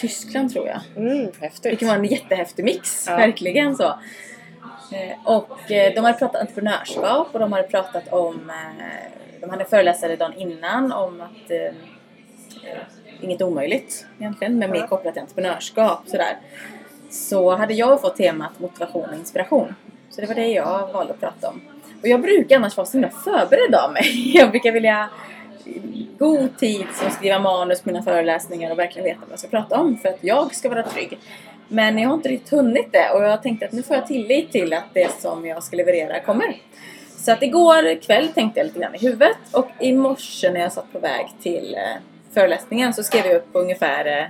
Tyskland 0.00 0.52
tror 0.52 0.66
jag. 0.66 0.80
Mm, 0.96 1.32
häftigt. 1.40 1.72
Vilket 1.72 1.88
var 1.88 1.94
en 1.94 2.04
jättehäftig 2.04 2.64
mix, 2.64 3.04
Ja. 3.08 3.16
verkligen 3.16 3.76
så. 3.76 3.84
Eh, 4.92 5.16
Och 5.24 5.70
eh, 5.70 5.94
de 5.94 6.00
hade 6.00 6.18
pratat 6.18 6.40
entreprenörskap 6.40 7.28
och 7.32 7.40
de 7.40 7.52
hade 7.52 7.68
pratat 7.68 8.12
om, 8.12 8.50
eh, 8.50 9.17
de 9.48 9.52
hade 9.52 9.64
föreläsare 9.64 10.16
dagen 10.16 10.32
innan 10.36 10.92
om 10.92 11.20
att 11.20 11.50
eh, 11.50 11.66
eh, 12.70 12.82
inget 13.20 13.42
omöjligt 13.42 14.06
egentligen, 14.18 14.58
men 14.58 14.70
mer 14.70 14.86
kopplat 14.86 15.14
till 15.14 15.20
entreprenörskap 15.22 16.02
sådär. 16.06 16.36
Så 17.10 17.56
hade 17.56 17.74
jag 17.74 18.00
fått 18.00 18.16
temat 18.16 18.60
motivation 18.60 19.08
och 19.08 19.14
inspiration. 19.14 19.74
Så 20.10 20.20
det 20.20 20.26
var 20.26 20.34
det 20.34 20.46
jag 20.46 20.92
valde 20.92 21.12
att 21.12 21.20
prata 21.20 21.48
om. 21.48 21.60
Och 22.02 22.08
jag 22.08 22.20
brukar 22.20 22.56
annars 22.56 22.76
vara 22.76 22.86
så 22.86 22.92
himla 22.92 23.10
förberedd 23.10 23.74
av 23.74 23.92
mig. 23.92 24.36
Jag 24.36 24.50
brukar 24.50 24.72
vilja 24.72 25.10
god 26.18 26.58
tid 26.58 26.86
som 26.94 27.10
skriva 27.10 27.38
manus 27.38 27.82
på 27.82 27.88
mina 27.88 28.02
föreläsningar 28.02 28.70
och 28.70 28.78
verkligen 28.78 29.04
veta 29.04 29.20
vad 29.20 29.32
jag 29.32 29.38
ska 29.38 29.48
prata 29.48 29.80
om 29.80 29.98
för 29.98 30.08
att 30.08 30.18
jag 30.20 30.54
ska 30.54 30.68
vara 30.68 30.82
trygg. 30.82 31.18
Men 31.68 31.98
jag 31.98 32.08
har 32.08 32.14
inte 32.14 32.28
riktigt 32.28 32.50
hunnit 32.50 32.92
det 32.92 33.10
och 33.10 33.22
jag 33.22 33.42
tänkte 33.42 33.66
att 33.66 33.72
nu 33.72 33.82
får 33.82 33.96
jag 33.96 34.06
tillit 34.06 34.52
till 34.52 34.72
att 34.72 34.94
det 34.94 35.20
som 35.20 35.46
jag 35.46 35.62
ska 35.62 35.76
leverera 35.76 36.20
kommer. 36.20 36.56
Så 37.28 37.32
att 37.32 37.42
igår 37.42 38.02
kväll 38.02 38.28
tänkte 38.28 38.60
jag 38.60 38.64
lite 38.64 38.78
grann 38.78 38.94
i 38.94 38.98
huvudet 38.98 39.36
och 39.52 39.68
i 39.80 39.92
morse 39.92 40.50
när 40.50 40.60
jag 40.60 40.72
satt 40.72 40.92
på 40.92 40.98
väg 40.98 41.26
till 41.42 41.74
eh, 41.74 42.02
föreläsningen 42.34 42.94
så 42.94 43.02
skrev 43.02 43.26
jag 43.26 43.36
upp 43.36 43.48
ungefär 43.52 44.06
eh, 44.06 44.24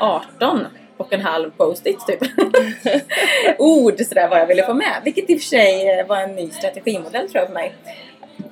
18 0.00 0.66
och 0.96 1.12
en 1.12 1.20
halv 1.20 1.50
post-it 1.50 2.06
typ. 2.06 2.20
Ord 3.58 4.00
sådär 4.08 4.28
vad 4.28 4.40
jag 4.40 4.46
ville 4.46 4.66
få 4.66 4.74
med. 4.74 5.00
Vilket 5.04 5.30
i 5.30 5.36
och 5.36 5.40
för 5.40 5.46
sig 5.46 5.98
eh, 5.98 6.06
var 6.06 6.16
en 6.16 6.34
ny 6.34 6.50
strategimodell 6.50 7.30
tror 7.30 7.40
jag 7.40 7.46
för 7.46 7.54
mig. 7.54 7.74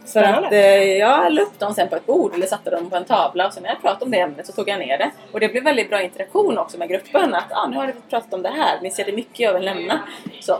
För 0.07 0.23
att, 0.23 0.53
eh, 0.53 0.83
jag 0.85 1.33
la 1.33 1.43
upp 1.43 1.59
dem 1.59 1.75
sen 1.75 1.89
på 1.89 1.97
ett 1.97 2.07
bord 2.07 2.35
eller 2.35 2.47
satte 2.47 2.71
dem 2.71 2.91
på 2.91 2.97
en 2.97 3.05
tavla 3.05 3.47
och 3.47 3.53
sen 3.53 3.63
när 3.63 3.71
jag 3.71 3.83
pratade 3.83 4.05
om 4.05 4.11
det 4.11 4.19
ämnet 4.21 4.47
så 4.47 4.53
tog 4.53 4.69
jag 4.69 4.79
ner 4.79 4.99
det. 4.99 5.11
Och 5.33 5.41
det 5.41 5.49
blev 5.49 5.65
väldigt 5.65 5.91
bra 5.91 6.03
interaktion 6.03 6.59
också 6.59 6.79
med 6.79 6.89
gruppen. 6.89 7.35
Att 7.35 7.53
ah, 7.53 7.69
nu 7.69 7.77
har 7.77 7.87
vi 7.87 7.93
pratat 8.11 8.35
om 8.35 8.43
det 8.43 8.49
här, 8.49 8.79
ni 8.83 8.91
ser 8.91 9.05
det 9.05 9.13
mycket 9.13 9.41
jag 9.41 9.55
vill 9.55 9.65
nämna. 9.65 10.01
Så. 10.41 10.59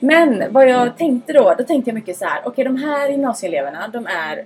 Men 0.00 0.52
vad 0.52 0.68
jag 0.68 0.98
tänkte 0.98 1.32
då, 1.32 1.54
då 1.58 1.64
tänkte 1.64 1.90
jag 1.90 1.94
mycket 1.94 2.16
så 2.16 2.24
här. 2.24 2.42
okej 2.44 2.64
de 2.64 2.76
här 2.76 3.08
gymnasieeleverna 3.08 3.88
de 3.88 4.06
är 4.06 4.44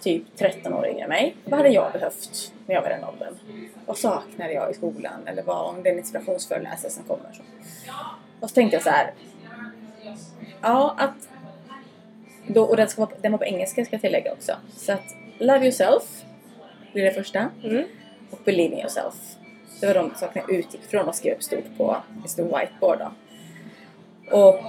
typ 0.00 0.36
13 0.36 0.72
år 0.72 0.86
yngre 0.86 1.02
än 1.02 1.08
mig. 1.08 1.36
Vad 1.44 1.58
hade 1.58 1.68
jag 1.68 1.92
behövt 1.92 2.52
när 2.66 2.74
jag 2.74 2.82
var 2.82 2.88
den 2.88 3.04
åldern? 3.04 3.34
Vad 3.86 3.98
saknade 3.98 4.52
jag 4.52 4.70
i 4.70 4.74
skolan? 4.74 5.26
Eller 5.26 5.42
vad 5.42 5.68
om 5.68 5.82
det 5.82 5.88
är 5.88 5.92
en 5.92 5.98
inspirationsföreläsare 5.98 6.90
som 6.90 7.04
kommer? 7.04 7.32
Så. 7.32 7.42
Och 8.40 8.48
så 8.48 8.54
tänkte 8.54 8.76
jag 8.76 8.82
så 8.82 8.90
här. 8.90 9.12
Ja, 10.60 10.94
att 10.98 11.28
då, 12.46 12.64
och 12.64 12.76
den, 12.76 12.88
ska 12.88 13.00
vara, 13.04 13.14
den 13.20 13.32
var 13.32 13.38
på 13.38 13.44
engelska 13.44 13.84
ska 13.84 13.94
jag 13.94 14.00
tillägga 14.00 14.32
också. 14.32 14.52
Så 14.76 14.92
att 14.92 15.16
Love 15.38 15.60
yourself 15.60 16.24
blir 16.92 17.04
det 17.04 17.12
första. 17.12 17.50
Mm. 17.62 17.84
Och 18.30 18.38
Believe 18.44 18.74
in 18.74 18.78
yourself. 18.80 19.14
Det 19.80 19.86
var 19.86 19.94
de 19.94 20.14
sakerna 20.14 20.44
jag 20.48 20.58
utgick 20.58 20.82
från 20.90 21.08
och 21.08 21.14
skrev 21.14 21.34
upp 21.34 21.42
stort 21.42 21.76
på 21.76 21.96
en 22.22 22.28
stor 22.28 22.44
whiteboard. 22.44 22.98
Då. 22.98 23.12
Och 24.30 24.60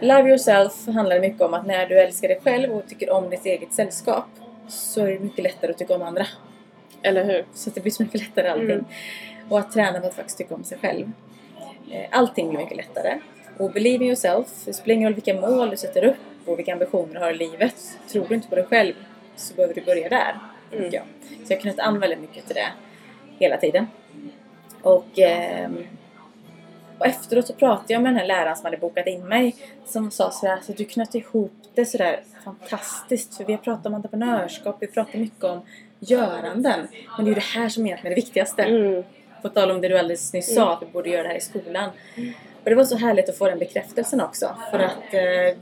Love 0.00 0.28
yourself 0.28 0.86
handlar 0.86 1.20
mycket 1.20 1.40
om 1.40 1.54
att 1.54 1.66
när 1.66 1.86
du 1.86 1.98
älskar 1.98 2.28
dig 2.28 2.40
själv 2.44 2.72
och 2.72 2.88
tycker 2.88 3.10
om 3.10 3.30
ditt 3.30 3.46
eget 3.46 3.72
sällskap 3.72 4.24
så 4.68 5.00
är 5.00 5.10
det 5.10 5.18
mycket 5.18 5.44
lättare 5.44 5.70
att 5.70 5.78
tycka 5.78 5.94
om 5.94 6.02
andra. 6.02 6.26
Eller 7.02 7.24
hur? 7.24 7.44
Så 7.54 7.70
det 7.70 7.80
blir 7.80 7.92
så 7.92 8.02
mycket 8.02 8.20
lättare 8.20 8.48
allting. 8.48 8.70
Mm. 8.70 8.84
Och 9.48 9.58
att 9.58 9.72
träna 9.72 10.00
på 10.00 10.06
att 10.06 10.14
faktiskt 10.14 10.38
tycka 10.38 10.54
om 10.54 10.64
sig 10.64 10.78
själv. 10.78 11.12
Eh, 11.90 12.06
Allting 12.10 12.48
blir 12.48 12.58
mycket 12.58 12.76
lättare. 12.76 13.18
Och 13.58 13.72
believe 13.72 14.04
in 14.04 14.10
yourself. 14.10 14.46
Det 14.64 14.72
spelar 14.72 14.94
ingen 14.94 15.08
roll 15.08 15.14
vilka 15.14 15.34
mål 15.34 15.70
du 15.70 15.76
sätter 15.76 16.04
upp 16.04 16.16
och 16.46 16.58
vilka 16.58 16.72
ambitioner 16.72 17.14
du 17.14 17.20
har 17.20 17.30
i 17.30 17.36
livet. 17.36 17.98
Tror 18.12 18.26
du 18.28 18.34
inte 18.34 18.48
på 18.48 18.54
dig 18.54 18.64
själv 18.64 18.94
så 19.36 19.54
behöver 19.54 19.74
du 19.74 19.80
börja 19.80 20.08
där. 20.08 20.38
Mm. 20.72 20.90
jag. 20.92 21.02
Så 21.44 21.52
jag 21.52 21.56
har 21.56 21.62
kunnat 21.62 21.78
an 21.78 22.00
väldigt 22.00 22.20
mycket 22.20 22.46
till 22.46 22.54
det 22.54 22.68
hela 23.38 23.56
tiden. 23.56 23.86
Och, 24.82 25.18
ehm, 25.18 25.84
och 26.98 27.06
efteråt 27.06 27.46
så 27.46 27.52
pratade 27.52 27.92
jag 27.92 28.02
med 28.02 28.12
den 28.12 28.18
här 28.18 28.26
läraren 28.26 28.56
som 28.56 28.64
hade 28.64 28.76
bokat 28.76 29.06
in 29.06 29.28
mig. 29.28 29.56
Som 29.84 30.10
sa 30.10 30.30
sådär, 30.30 30.52
alltså, 30.52 30.72
du 30.72 30.84
knöt 30.84 31.14
ihop 31.14 31.52
det 31.74 31.86
sådär 31.86 32.20
fantastiskt. 32.44 33.36
För 33.36 33.44
vi 33.44 33.52
har 33.52 33.60
pratat 33.60 33.86
om 33.86 33.94
entreprenörskap, 33.94 34.76
vi 34.80 34.86
pratar 34.86 35.18
mycket 35.18 35.44
om 35.44 35.60
göranden. 36.00 36.88
Men 37.16 37.24
det 37.24 37.28
är 37.30 37.34
ju 37.34 37.34
det 37.34 37.40
här 37.40 37.68
som 37.68 37.86
egentligen 37.86 38.12
är 38.12 38.16
det 38.16 38.22
viktigaste. 38.22 38.62
Mm. 38.62 39.02
På 39.42 39.48
tal 39.48 39.70
om 39.70 39.80
det 39.80 39.88
du 39.88 39.98
alldeles 39.98 40.32
nyss 40.32 40.54
sa, 40.54 40.72
att 40.72 40.82
vi 40.82 40.86
borde 40.86 41.10
göra 41.10 41.22
det 41.22 41.28
här 41.28 41.36
i 41.36 41.40
skolan. 41.40 41.90
Och 42.64 42.70
det 42.70 42.74
var 42.74 42.84
så 42.84 42.96
härligt 42.96 43.28
att 43.28 43.38
få 43.38 43.48
den 43.48 43.58
bekräftelsen 43.58 44.20
också. 44.20 44.56
För 44.70 44.78
att 44.78 45.14
eh, 45.14 45.58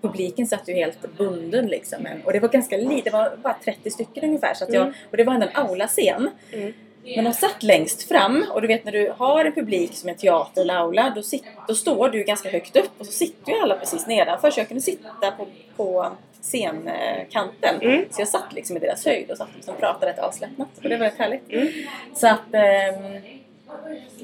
publiken 0.00 0.46
satt 0.46 0.68
ju 0.68 0.74
helt 0.74 1.16
bunden 1.16 1.66
liksom. 1.66 2.06
Och 2.24 2.32
det 2.32 2.40
var 2.40 2.48
ganska 2.48 2.76
lite, 2.76 3.10
det 3.10 3.10
var 3.10 3.36
bara 3.42 3.56
30 3.64 3.90
stycken 3.90 4.24
ungefär. 4.24 4.54
Så 4.54 4.64
jag, 4.68 4.82
Mm. 4.82 4.94
Och 5.10 5.16
det 5.16 5.24
var 5.24 5.34
ändå 5.34 5.46
en 5.46 5.66
aula-scen. 5.66 6.30
Mm. 6.52 6.72
Men 7.04 7.24
de 7.24 7.32
satt 7.32 7.62
längst 7.62 8.08
fram 8.08 8.46
och 8.52 8.62
du 8.62 8.68
vet 8.68 8.84
när 8.84 8.92
du 8.92 9.12
har 9.16 9.44
en 9.44 9.52
publik 9.52 9.94
som 9.94 10.08
en 10.08 10.16
teater 10.16 10.60
eller 10.62 10.74
aula 10.74 11.12
då, 11.16 11.22
sit, 11.22 11.44
då 11.68 11.74
står 11.74 12.08
du 12.08 12.22
ganska 12.24 12.50
högt 12.50 12.76
upp 12.76 12.90
och 12.98 13.06
så 13.06 13.12
sitter 13.12 13.52
ju 13.52 13.58
alla 13.58 13.76
precis 13.76 14.06
nedanför 14.06 14.50
så 14.50 14.60
jag 14.60 14.68
kunde 14.68 14.80
sitta 14.80 15.30
på, 15.36 15.46
på 15.76 16.12
scenkanten. 16.42 17.80
Mm. 17.80 18.04
Så 18.10 18.20
jag 18.20 18.28
satt 18.28 18.52
liksom 18.52 18.76
i 18.76 18.80
deras 18.80 19.04
höjd 19.04 19.30
och 19.30 19.36
satt 19.36 19.48
liksom 19.54 19.74
och 19.74 19.80
pratade 19.80 20.12
rätt 20.12 20.18
avslappnat 20.18 20.68
och 20.76 20.88
det 20.88 20.96
var 20.96 21.06
rätt 21.06 21.18
härligt. 21.18 21.52
Mm. 21.52 21.68
Så 22.14 22.26
att 22.26 22.54
ehm, 22.54 23.22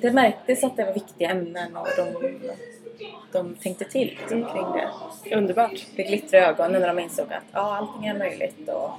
det 0.01 0.11
märktes 0.11 0.65
att 0.65 0.77
det 0.77 0.85
var 0.85 0.93
viktiga 0.93 1.31
ämnen 1.31 1.77
och 1.77 1.89
de, 1.97 2.33
de 3.33 3.55
tänkte 3.55 3.85
till 3.85 4.17
liksom, 4.21 4.39
Mm. 4.39 4.53
kring 4.53 4.67
det. 4.73 5.37
Underbart. 5.37 5.87
Det 5.97 6.03
glittrade 6.03 6.45
i 6.45 6.49
ögonen 6.49 6.81
när 6.81 6.89
de 6.89 6.99
insåg 6.99 7.33
att 7.33 7.45
ja, 7.53 7.77
allting 7.77 8.07
är 8.07 8.19
möjligt 8.19 8.69
och 8.69 8.91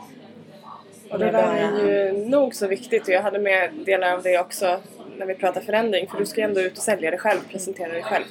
Och 1.09 1.19
det 1.19 1.31
där 1.31 1.55
är 1.55 1.87
ju 1.87 2.13
nog 2.29 2.55
så 2.55 2.67
viktigt 2.67 3.03
och 3.03 3.13
jag 3.13 3.21
hade 3.21 3.39
med 3.39 3.73
delar 3.85 4.13
av 4.13 4.23
det 4.23 4.39
också 4.39 4.79
när 5.17 5.25
vi 5.25 5.35
pratar 5.35 5.61
förändring 5.61 6.07
för 6.07 6.17
du 6.17 6.25
ska 6.25 6.41
ju 6.41 6.47
ändå 6.47 6.61
ut 6.61 6.77
och 6.77 6.83
sälja 6.83 7.11
dig 7.11 7.19
själv, 7.19 7.39
presentera 7.51 7.93
dig 7.93 8.03
själv. 8.03 8.25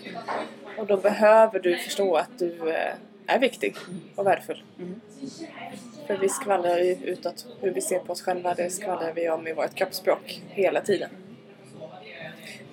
Och 0.78 0.87
då 0.87 0.97
behöver 0.97 1.61
du 1.61 1.76
förstå 1.76 2.16
att 2.16 2.38
du 2.38 2.71
eh, 2.71 2.95
är 3.26 3.38
viktig 3.38 3.76
och 4.14 4.26
värdefull. 4.26 4.62
Mm. 4.78 5.00
För 6.06 6.16
vi 6.16 6.28
skvallrar 6.28 6.78
ju 6.78 6.97
utåt 7.04 7.47
hur 7.61 7.71
vi 7.71 7.80
ser 7.80 7.99
på 7.99 8.12
oss 8.12 8.23
själva, 8.23 8.54
det 8.54 8.71
skvallrar 8.71 9.12
vi 9.12 9.30
om 9.30 9.47
i 9.47 9.52
vårt 9.52 9.75
kroppsspråk 9.75 10.42
hela 10.49 10.80
tiden. 10.80 11.11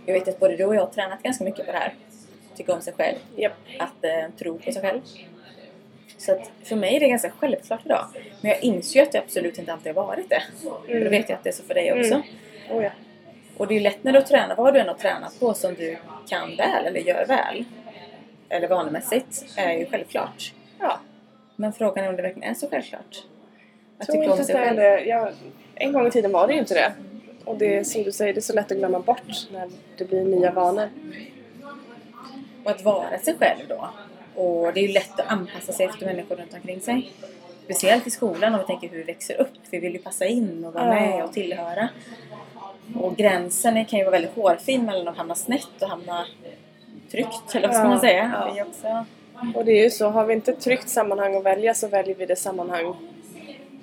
Jag 0.06 0.14
vet 0.14 0.28
att 0.28 0.40
både 0.40 0.58
du 0.58 0.66
och 0.66 0.76
jag 0.76 0.82
har 0.82 0.92
tränat 0.92 1.24
ganska 1.24 1.44
mycket 1.44 1.66
på 1.66 1.72
det 1.72 1.78
här. 1.78 1.94
Tycka 2.56 2.74
om 2.74 2.82
sig 2.82 2.94
själv. 2.94 3.18
Japp. 3.36 3.54
Att 3.80 4.04
eh, 4.04 4.36
tro 4.40 4.58
på 4.58 4.72
sig 4.72 4.82
själv. 4.82 5.02
Så 6.18 6.42
för 6.64 6.76
mig 6.76 6.96
är 6.96 7.00
det 7.00 7.08
ganska 7.08 7.32
självklart 7.40 7.86
idag. 7.86 8.06
Men 8.42 8.52
jag 8.52 8.64
inser 8.64 9.00
ju 9.00 9.06
att 9.06 9.12
det 9.12 9.20
absolut 9.20 9.58
inte 9.58 9.74
alltid 9.74 9.96
har 9.96 10.08
varit 10.08 10.30
det. 10.30 10.44
Och 10.70 11.04
då 11.04 11.10
vet 11.10 11.30
jag 11.30 11.38
att 11.38 11.44
det 11.44 11.50
är 11.50 11.54
så 11.54 11.64
för 11.64 11.74
dig 11.74 11.94
också. 11.94 12.14
Mm. 12.14 12.24
Oh 12.70 12.84
ja. 12.84 12.90
Och 13.58 13.68
det 13.68 13.74
är 13.74 13.76
ju 13.76 13.82
lätt 13.84 14.04
när 14.04 14.12
du 14.14 14.22
tränar, 14.22 14.56
vad 14.56 14.74
du 14.74 14.80
än 14.80 14.88
har 14.88 14.96
tränat 14.96 15.40
på 15.40 15.54
som 15.54 15.74
du 15.74 15.98
kan 16.30 16.56
väl 16.56 16.86
eller 16.86 17.00
gör 17.00 17.26
väl. 17.26 17.66
Eller 18.50 18.68
vanemässigt, 18.68 19.46
är 19.58 19.74
ju 19.74 19.86
självklart. 19.86 20.54
ja. 20.80 21.00
Men 21.56 21.74
frågan 21.74 22.06
är 22.06 22.10
om 22.10 22.16
det 22.16 22.22
verkligen 22.22 22.50
är 22.50 22.54
så 22.54 22.70
självklart. 22.70 23.24
Att 23.98 24.08
Jag 24.08 24.08
tror 24.08 24.24
inte 24.24 24.40
att 24.40 24.46
sig 24.46 24.56
det 24.56 24.62
är 24.62 24.66
själv. 24.66 24.78
det. 24.78 25.06
Jag, 25.06 25.34
en 25.76 25.94
gång 25.94 26.08
i 26.08 26.12
tiden 26.12 26.32
var 26.32 26.48
det 26.48 26.54
ju 26.54 26.60
inte 26.60 26.74
det. 26.74 26.94
Och 27.46 27.58
det 27.58 27.76
är 27.76 27.84
som 27.84 28.04
du 28.04 28.12
säger, 28.12 28.34
det 28.34 28.40
är 28.40 28.42
så 28.42 28.54
lätt 28.54 28.72
att 28.72 28.78
glömma 28.78 29.00
bort 29.00 29.48
när 29.52 29.70
det 29.98 30.06
blir 30.06 30.24
nya 30.24 30.52
vanor. 30.52 30.90
Och 32.64 32.72
att 32.72 32.84
vara 32.84 33.20
sig 33.20 33.36
själv 33.40 33.68
då. 33.70 33.90
Och 34.36 34.74
det 34.74 34.80
är 34.80 34.88
ju 34.88 34.94
lätt 34.94 35.20
att 35.20 35.32
anpassa 35.32 35.74
sig 35.74 35.86
efter 35.86 36.06
människor 36.06 36.36
runt 36.36 36.54
omkring 36.54 36.82
sig. 36.82 37.12
Speciellt 37.64 38.08
i 38.08 38.10
skolan 38.10 38.54
om 38.54 38.60
vi 38.60 38.66
tänker 38.66 38.90
hur 38.90 38.98
vi 38.98 39.04
växer 39.04 39.42
upp. 39.42 39.58
Vi 39.70 39.80
vill 39.80 39.94
ju 39.94 40.00
passa 40.00 40.26
in 40.26 40.66
och 40.66 40.74
vara 40.74 40.86
med 40.86 41.24
och 41.24 41.34
tillhöra. 41.34 41.90
Och 42.96 43.16
gränsen 43.18 43.86
kan 43.86 44.00
ju 44.00 44.06
vara 44.06 44.12
väldigt 44.12 44.36
hårfin 44.36 44.86
mellan 44.86 45.08
att 45.08 45.18
hamna 45.18 45.36
snett 45.36 45.82
och 45.82 45.90
hamna 45.90 46.26
tryggt. 47.12 47.56
Eller 47.56 47.68
vad 47.68 47.78
ska 47.78 47.88
man 47.88 48.00
säga? 48.00 48.52
ja. 48.56 48.66
Också... 48.66 49.06
Och 49.56 49.66
det 49.66 49.72
är 49.72 49.84
ju 49.84 49.90
så, 49.90 50.10
har 50.10 50.26
vi 50.26 50.34
inte 50.34 50.52
ett 50.52 50.62
tryggt 50.62 50.90
sammanhang 50.90 51.36
att 51.36 51.44
välja 51.44 51.74
så 51.74 51.88
väljer 51.88 52.16
vi 52.16 52.26
det 52.26 52.36
sammanhang 52.36 52.96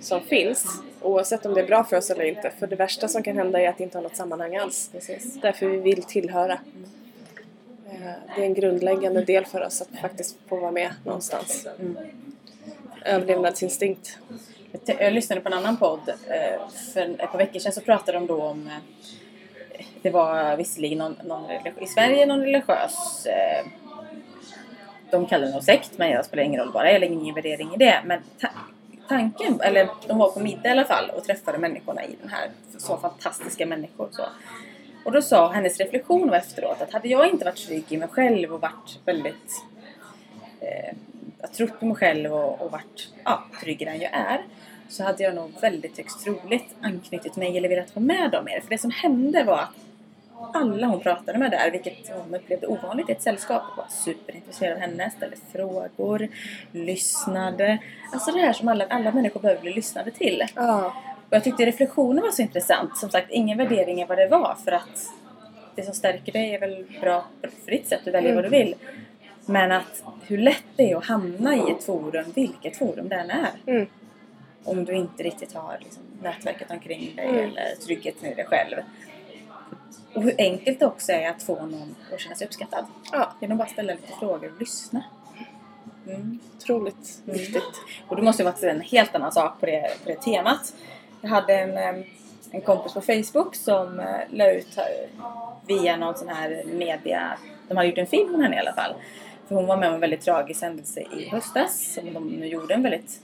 som 0.00 0.20
finns. 0.20 0.82
Oavsett 1.00 1.46
om 1.46 1.54
det 1.54 1.60
är 1.60 1.66
bra 1.66 1.84
för 1.84 1.96
oss 1.96 2.10
eller 2.10 2.24
inte. 2.24 2.52
För 2.58 2.66
det 2.66 2.76
värsta 2.76 3.08
som 3.08 3.22
kan 3.22 3.36
hända 3.36 3.60
är 3.60 3.68
att 3.68 3.80
inte 3.80 3.98
ha 3.98 4.02
något 4.02 4.16
sammanhang 4.16 4.56
alls. 4.56 4.90
Precis. 4.92 5.40
Därför 5.40 5.66
vi 5.66 5.76
vill 5.76 6.02
tillhöra. 6.02 6.58
Eh, 7.90 8.12
Det 8.36 8.40
är 8.42 8.46
en 8.46 8.54
grundläggande 8.54 9.24
del 9.24 9.46
för 9.46 9.66
oss 9.66 9.82
att 9.82 10.00
faktiskt 10.00 10.36
få 10.48 10.56
vara 10.56 10.70
med 10.70 10.90
någonstans. 11.04 11.66
Mm. 11.80 11.96
Överlevnadsinstinkt. 13.04 14.18
Jag 14.86 15.12
lyssnade 15.12 15.40
på 15.40 15.48
en 15.48 15.52
annan 15.54 15.76
podd 15.76 16.08
eh, 16.08 16.68
för 16.94 17.00
ett 17.00 17.32
par 17.32 17.38
veckor 17.38 17.60
sedan 17.60 17.72
så 17.72 17.80
pratade 17.80 18.18
de 18.18 18.26
då 18.26 18.42
om 18.42 18.66
eh, 18.66 18.72
det 20.02 20.10
var 20.10 20.56
visserligen 20.56 20.98
någon, 20.98 21.16
någon 21.24 21.50
i 21.80 21.86
Sverige 21.86 22.26
någon 22.26 22.40
religiös 22.40 23.26
de 25.10 25.26
kallar 25.26 25.46
det 25.46 25.52
nog 25.52 25.62
sekt 25.62 25.98
men 25.98 26.10
jag 26.10 26.24
spelar 26.24 26.42
ingen 26.42 26.60
roll 26.60 26.72
bara, 26.72 26.92
jag 26.92 27.00
lägger 27.00 27.14
ingen 27.14 27.34
värdering 27.34 27.74
i 27.74 27.76
det 27.76 28.00
men 28.04 28.20
ta- 28.40 28.48
tanken, 29.08 29.60
eller 29.60 29.88
de 30.06 30.18
var 30.18 30.30
på 30.30 30.40
middag 30.40 30.68
i 30.68 30.72
alla 30.72 30.84
fall 30.84 31.10
och 31.10 31.24
träffade 31.24 31.58
människorna 31.58 32.04
i 32.04 32.16
den 32.20 32.30
här 32.30 32.50
så 32.78 32.96
fantastiska 32.96 33.66
människor 33.66 34.08
så. 34.12 34.22
Och 35.04 35.12
då 35.12 35.22
sa 35.22 35.52
hennes 35.52 35.78
reflektion 35.78 36.30
var 36.30 36.36
efteråt 36.36 36.82
att 36.82 36.92
hade 36.92 37.08
jag 37.08 37.30
inte 37.30 37.44
varit 37.44 37.66
trygg 37.66 37.84
i 37.88 37.96
mig 37.96 38.08
själv 38.08 38.54
och 38.54 38.60
varit 38.60 38.98
väldigt 39.04 39.64
eh, 40.60 40.96
jag 41.40 41.52
trott 41.52 41.80
på 41.80 41.86
mig 41.86 41.96
själv 41.96 42.32
och, 42.32 42.60
och 42.60 42.70
varit 42.70 43.08
ja, 43.24 43.44
tryggare 43.60 43.90
än 43.90 44.00
jag 44.00 44.12
är 44.12 44.40
så 44.88 45.04
hade 45.04 45.22
jag 45.22 45.34
nog 45.34 45.52
väldigt 45.60 45.96
högst 45.96 46.24
troligt 46.24 46.74
anknutit 46.80 47.36
mig 47.36 47.58
eller 47.58 47.68
velat 47.68 47.94
vara 47.94 48.04
med 48.04 48.30
dem 48.30 48.44
mer. 48.44 48.60
För 48.60 48.70
det 48.70 48.78
som 48.78 48.90
hände 48.90 49.44
var 49.44 49.58
att 49.58 49.76
alla 50.52 50.86
hon 50.86 51.00
pratade 51.00 51.38
med 51.38 51.50
där, 51.50 51.70
vilket 51.70 52.10
hon 52.10 52.34
upplevde 52.34 52.66
ovanligt 52.66 53.08
i 53.08 53.12
ett 53.12 53.22
sällskap, 53.22 53.62
var 53.76 53.86
superintresserade 53.88 54.74
av 54.74 54.80
henne, 54.80 55.10
ställde 55.10 55.36
frågor, 55.52 56.28
lyssnade. 56.72 57.78
Alltså 58.12 58.32
det 58.32 58.40
här 58.40 58.52
som 58.52 58.68
alla, 58.68 58.86
alla 58.86 59.12
människor 59.12 59.40
behöver 59.40 59.60
bli 59.60 59.72
lyssnade 59.72 60.10
till. 60.10 60.44
Ja. 60.54 60.92
Och 61.30 61.36
jag 61.36 61.44
tyckte 61.44 61.66
reflektionen 61.66 62.22
var 62.22 62.30
så 62.30 62.42
intressant. 62.42 62.96
Som 62.98 63.10
sagt, 63.10 63.30
ingen 63.30 63.58
värdering 63.58 64.00
är 64.00 64.06
vad 64.06 64.18
det 64.18 64.28
var 64.28 64.56
för 64.64 64.72
att 64.72 65.06
det 65.74 65.82
som 65.82 65.94
stärker 65.94 66.32
dig 66.32 66.54
är 66.54 66.60
väl 66.60 66.86
bra 67.00 67.24
för 67.64 67.70
ditt 67.70 67.88
sätt, 67.88 68.00
du 68.04 68.10
väljer 68.10 68.34
vad 68.34 68.44
du 68.44 68.48
vill. 68.48 68.74
Men 69.46 69.72
att 69.72 70.02
hur 70.22 70.38
lätt 70.38 70.64
det 70.76 70.90
är 70.90 70.96
att 70.96 71.04
hamna 71.06 71.56
i 71.56 71.70
ett 71.70 71.84
forum, 71.84 72.32
vilket 72.34 72.76
forum 72.76 73.08
det 73.08 73.14
än 73.16 73.30
är. 73.30 73.50
Mm. 73.66 73.86
Om 74.64 74.84
du 74.84 74.92
inte 74.94 75.22
riktigt 75.22 75.54
har 75.54 75.78
liksom, 75.80 76.02
nätverket 76.22 76.70
omkring 76.70 77.16
dig 77.16 77.26
Mm. 77.28 77.38
eller 77.44 77.76
tryggheten 77.86 78.32
i 78.32 78.34
dig 78.34 78.44
själv. 78.44 78.76
Och 80.14 80.22
hur 80.22 80.34
enkelt 80.38 80.80
det 80.80 80.86
också 80.86 81.12
är 81.12 81.30
att 81.30 81.42
få 81.42 81.54
någon 81.66 81.94
att 82.14 82.20
känna 82.20 82.34
sig 82.34 82.46
uppskattad. 82.46 82.84
Ja, 83.12 83.32
Genom 83.40 83.58
bara 83.58 83.68
ställa 83.68 83.92
lite 83.92 84.12
frågor 84.18 84.52
och 84.54 84.60
lyssna. 84.60 85.02
Mm. 86.06 86.38
otroligt 86.56 87.22
Mm. 87.26 87.38
viktigt. 87.38 87.80
Och 88.08 88.16
det 88.16 88.22
måste 88.22 88.42
ju 88.42 88.44
varit 88.44 88.62
en 88.62 88.80
helt 88.80 89.14
annan 89.14 89.32
sak 89.32 89.60
på 89.60 89.66
det, 89.66 89.90
på 90.02 90.08
det 90.08 90.16
temat. 90.22 90.74
Jag 91.20 91.30
hade 91.30 91.54
en, 91.54 91.78
em, 91.78 92.04
en 92.50 92.60
kompis 92.60 92.94
på 92.94 93.00
Facebook 93.00 93.54
som 93.54 94.00
eh, 94.00 94.06
la 94.30 94.50
ut 94.50 94.78
eh, 94.78 94.84
via 95.66 95.96
någon 95.96 96.16
sån 96.16 96.28
här 96.28 96.62
media, 96.66 97.38
de 97.68 97.76
hade 97.76 97.88
gjort 97.88 97.98
en 97.98 98.06
film 98.06 98.34
om 98.34 98.40
henne 98.40 98.56
i 98.56 98.58
alla 98.58 98.72
fall. 98.72 98.94
För 99.48 99.54
hon 99.54 99.66
var 99.66 99.76
med 99.76 99.88
om 99.88 99.94
en 99.94 100.00
väldigt 100.00 100.20
tragisk 100.20 100.62
händelse 100.62 101.00
i 101.00 101.28
höstas 101.28 101.94
som 101.94 102.12
de 102.14 102.46
gjorde 102.46 102.74
en 102.74 102.82
väldigt 102.82 103.20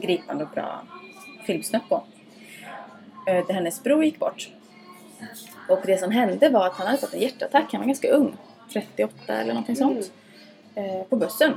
gripande 0.00 0.44
och 0.44 0.50
bra 0.50 0.82
filmsnutt 1.46 1.88
på. 1.88 2.02
Eh, 3.26 3.46
Där 3.46 3.54
hennes 3.54 3.82
bror 3.82 4.04
gick 4.04 4.18
bort. 4.18 4.48
Och 5.68 5.80
det 5.86 5.98
som 5.98 6.10
hände 6.10 6.48
var 6.48 6.66
att 6.66 6.72
han 6.72 6.86
hade 6.86 6.98
fått 6.98 7.14
en 7.14 7.20
hjärtattack, 7.20 7.72
han 7.72 7.80
var 7.80 7.86
ganska 7.86 8.08
ung. 8.08 8.36
38 8.72 9.12
eller 9.28 9.54
någonting 9.54 9.76
sånt. 9.76 10.12
Eh, 10.74 11.02
på 11.08 11.16
bussen. 11.16 11.52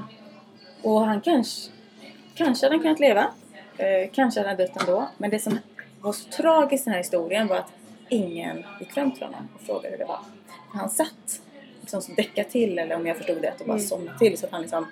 Och 0.82 1.02
han 1.06 1.22
kanske, 1.22 1.72
kanske 2.36 2.66
hade 2.66 2.76
han 2.76 2.84
kunnat 2.84 3.00
leva. 3.00 3.26
Eh, 3.78 4.10
kanske 4.14 4.40
hade 4.40 4.50
han 4.50 4.58
dött 4.58 4.82
ändå. 4.82 5.08
Men 5.18 5.30
det 5.30 5.40
som 5.40 5.60
var 6.02 6.14
så 6.14 6.30
tragiskt 6.30 6.82
i 6.82 6.86
den 6.86 6.94
här 6.94 6.98
historien 7.04 7.48
var 7.48 7.58
att 7.58 7.72
ingen 8.10 8.66
gick 8.80 8.92
fram 8.92 9.12
till 9.12 9.24
honom 9.24 9.48
och 9.56 9.62
frågade 9.62 9.90
hur 9.90 9.98
det 9.98 10.06
var. 10.06 10.20
För 10.72 10.78
han 10.78 10.90
satt 10.90 11.42
liksom 11.82 12.02
som 12.02 12.16
däckade 12.16 12.50
till, 12.50 12.80
eller 12.80 12.96
om 12.96 13.08
jag 13.08 13.18
förstod 13.18 13.42
det, 13.42 13.54
och 13.60 13.66
bara 13.68 13.74
Mm. 13.74 13.88
somnade 13.88 14.18
till. 14.18 14.38
Så 14.38 14.46
att 14.46 14.52
han 14.52 14.62
liksom... 14.62 14.88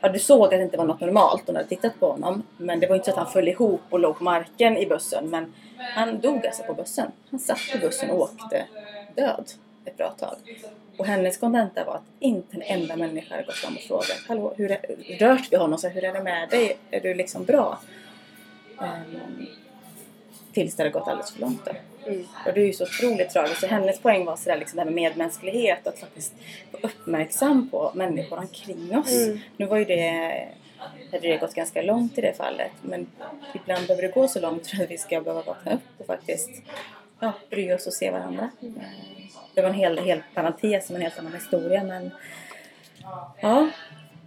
Ja, 0.00 0.08
du 0.08 0.18
såg 0.18 0.44
att 0.44 0.50
det 0.50 0.62
inte 0.62 0.76
var 0.76 0.84
något 0.84 1.00
normalt 1.00 1.48
och 1.48 1.54
när 1.54 1.62
du 1.62 1.68
tittat 1.68 2.00
på 2.00 2.10
honom. 2.10 2.42
Men 2.56 2.80
det 2.80 2.86
var 2.86 2.94
inte 2.96 3.04
så 3.04 3.10
att 3.10 3.16
han 3.16 3.32
föll 3.32 3.48
ihop 3.48 3.80
och 3.90 4.00
låg 4.00 4.18
på 4.18 4.24
marken 4.24 4.76
i 4.76 4.86
bussen. 4.86 5.30
Men 5.30 5.52
han 5.94 6.20
dog 6.20 6.46
alltså 6.46 6.62
på 6.62 6.74
bussen. 6.74 7.10
Han 7.30 7.40
satt 7.40 7.58
på 7.72 7.78
bussen 7.78 8.10
och 8.10 8.20
åkte 8.20 8.64
död 9.14 9.50
ett 9.84 9.96
bra 9.96 10.10
tag. 10.10 10.36
Och 10.98 11.06
hennes 11.06 11.38
kontenta 11.38 11.84
var 11.84 11.94
att 11.94 12.02
inte 12.20 12.56
en 12.56 12.62
enda 12.62 12.96
människa 12.96 13.34
hade 13.34 13.46
gått 13.46 13.54
fram 13.54 13.76
och 13.76 13.82
frågat 13.82 14.22
Hallå, 14.28 14.54
hur 14.56 14.70
är, 14.70 14.80
rört 15.18 15.52
vi 15.52 15.56
honom? 15.56 15.78
Så 15.78 15.88
hur 15.88 16.04
är 16.04 16.12
det 16.12 16.22
med 16.22 16.48
dig? 16.48 16.76
Är 16.90 17.00
du 17.00 17.14
liksom 17.14 17.44
bra? 17.44 17.78
Um, 18.78 19.46
tills 20.52 20.76
det 20.76 20.82
hade 20.82 20.90
gått 20.90 21.08
alldeles 21.08 21.32
för 21.32 21.40
långt 21.40 21.64
då. 21.64 21.72
Mm. 22.06 22.26
Och 22.46 22.52
det 22.54 22.60
är 22.60 22.66
ju 22.66 22.72
så 22.72 22.84
otroligt 22.84 23.30
tragiskt. 23.30 23.60
Så 23.60 23.66
hennes 23.66 24.00
poäng 24.00 24.24
var 24.24 24.36
sådär 24.36 24.58
liksom 24.58 24.76
det 24.76 24.82
här 24.82 24.90
med 24.90 24.94
medmänsklighet. 24.94 25.86
Att 25.86 25.98
faktiskt 25.98 26.34
vara 26.72 26.82
uppmärksam 26.82 27.70
på 27.70 27.92
människor 27.94 28.38
omkring 28.38 28.98
oss. 28.98 29.12
Mm. 29.12 29.38
Nu 29.56 29.66
var 29.66 29.76
ju 29.76 29.84
det 29.84 30.48
hade 31.12 31.28
det 31.28 31.36
gått 31.36 31.54
ganska 31.54 31.82
långt 31.82 32.18
i 32.18 32.20
det 32.20 32.36
fallet. 32.36 32.72
Men 32.82 33.06
ibland 33.54 33.86
behöver 33.86 34.02
det 34.02 34.14
gå 34.14 34.28
så 34.28 34.40
långt 34.40 34.66
för 34.66 34.82
att 34.82 34.90
vi 34.90 34.98
ska 34.98 35.20
behöva 35.20 35.42
vakna 35.42 35.72
upp 35.72 35.80
och 35.98 36.06
faktiskt 36.06 36.50
ja, 37.20 37.32
bry 37.50 37.72
oss 37.72 37.86
och 37.86 37.92
se 37.92 38.10
varandra. 38.10 38.50
Eh, 38.62 39.25
Det 39.56 39.62
var 39.62 39.68
en 39.68 39.74
hel, 39.74 39.98
hel 39.98 40.22
parentes 40.34 40.90
om 40.90 40.96
en 40.96 41.02
helt 41.02 41.18
annan 41.18 41.32
historia 41.32 41.84
men 41.84 42.10
ja, 43.40 43.68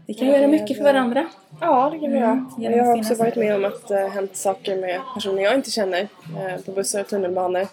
vi 0.05 0.13
kan 0.13 0.27
Ja, 0.27 0.37
göra 0.37 0.47
mycket 0.47 0.77
för 0.77 0.83
varandra. 0.83 1.27
Ja, 1.61 1.89
det 1.93 1.99
kan 1.99 2.11
vi 2.11 2.17
Mm, 2.17 2.21
göra. 2.29 2.47
genom 2.57 2.77
Jag 2.77 2.85
har 2.85 2.97
också 2.97 3.15
varit 3.15 3.35
med 3.35 3.55
om 3.55 3.65
att 3.65 3.87
det 3.87 3.99
har 3.99 4.09
hänt 4.09 4.35
saker 4.35 4.75
med 4.75 5.01
personer 5.13 5.43
jag 5.43 5.55
inte 5.55 5.71
känner 5.71 5.99
eh, 6.01 6.61
på 6.65 6.71
bussar 6.71 7.01
och 7.01 7.07
tunnelbanor. 7.07 7.67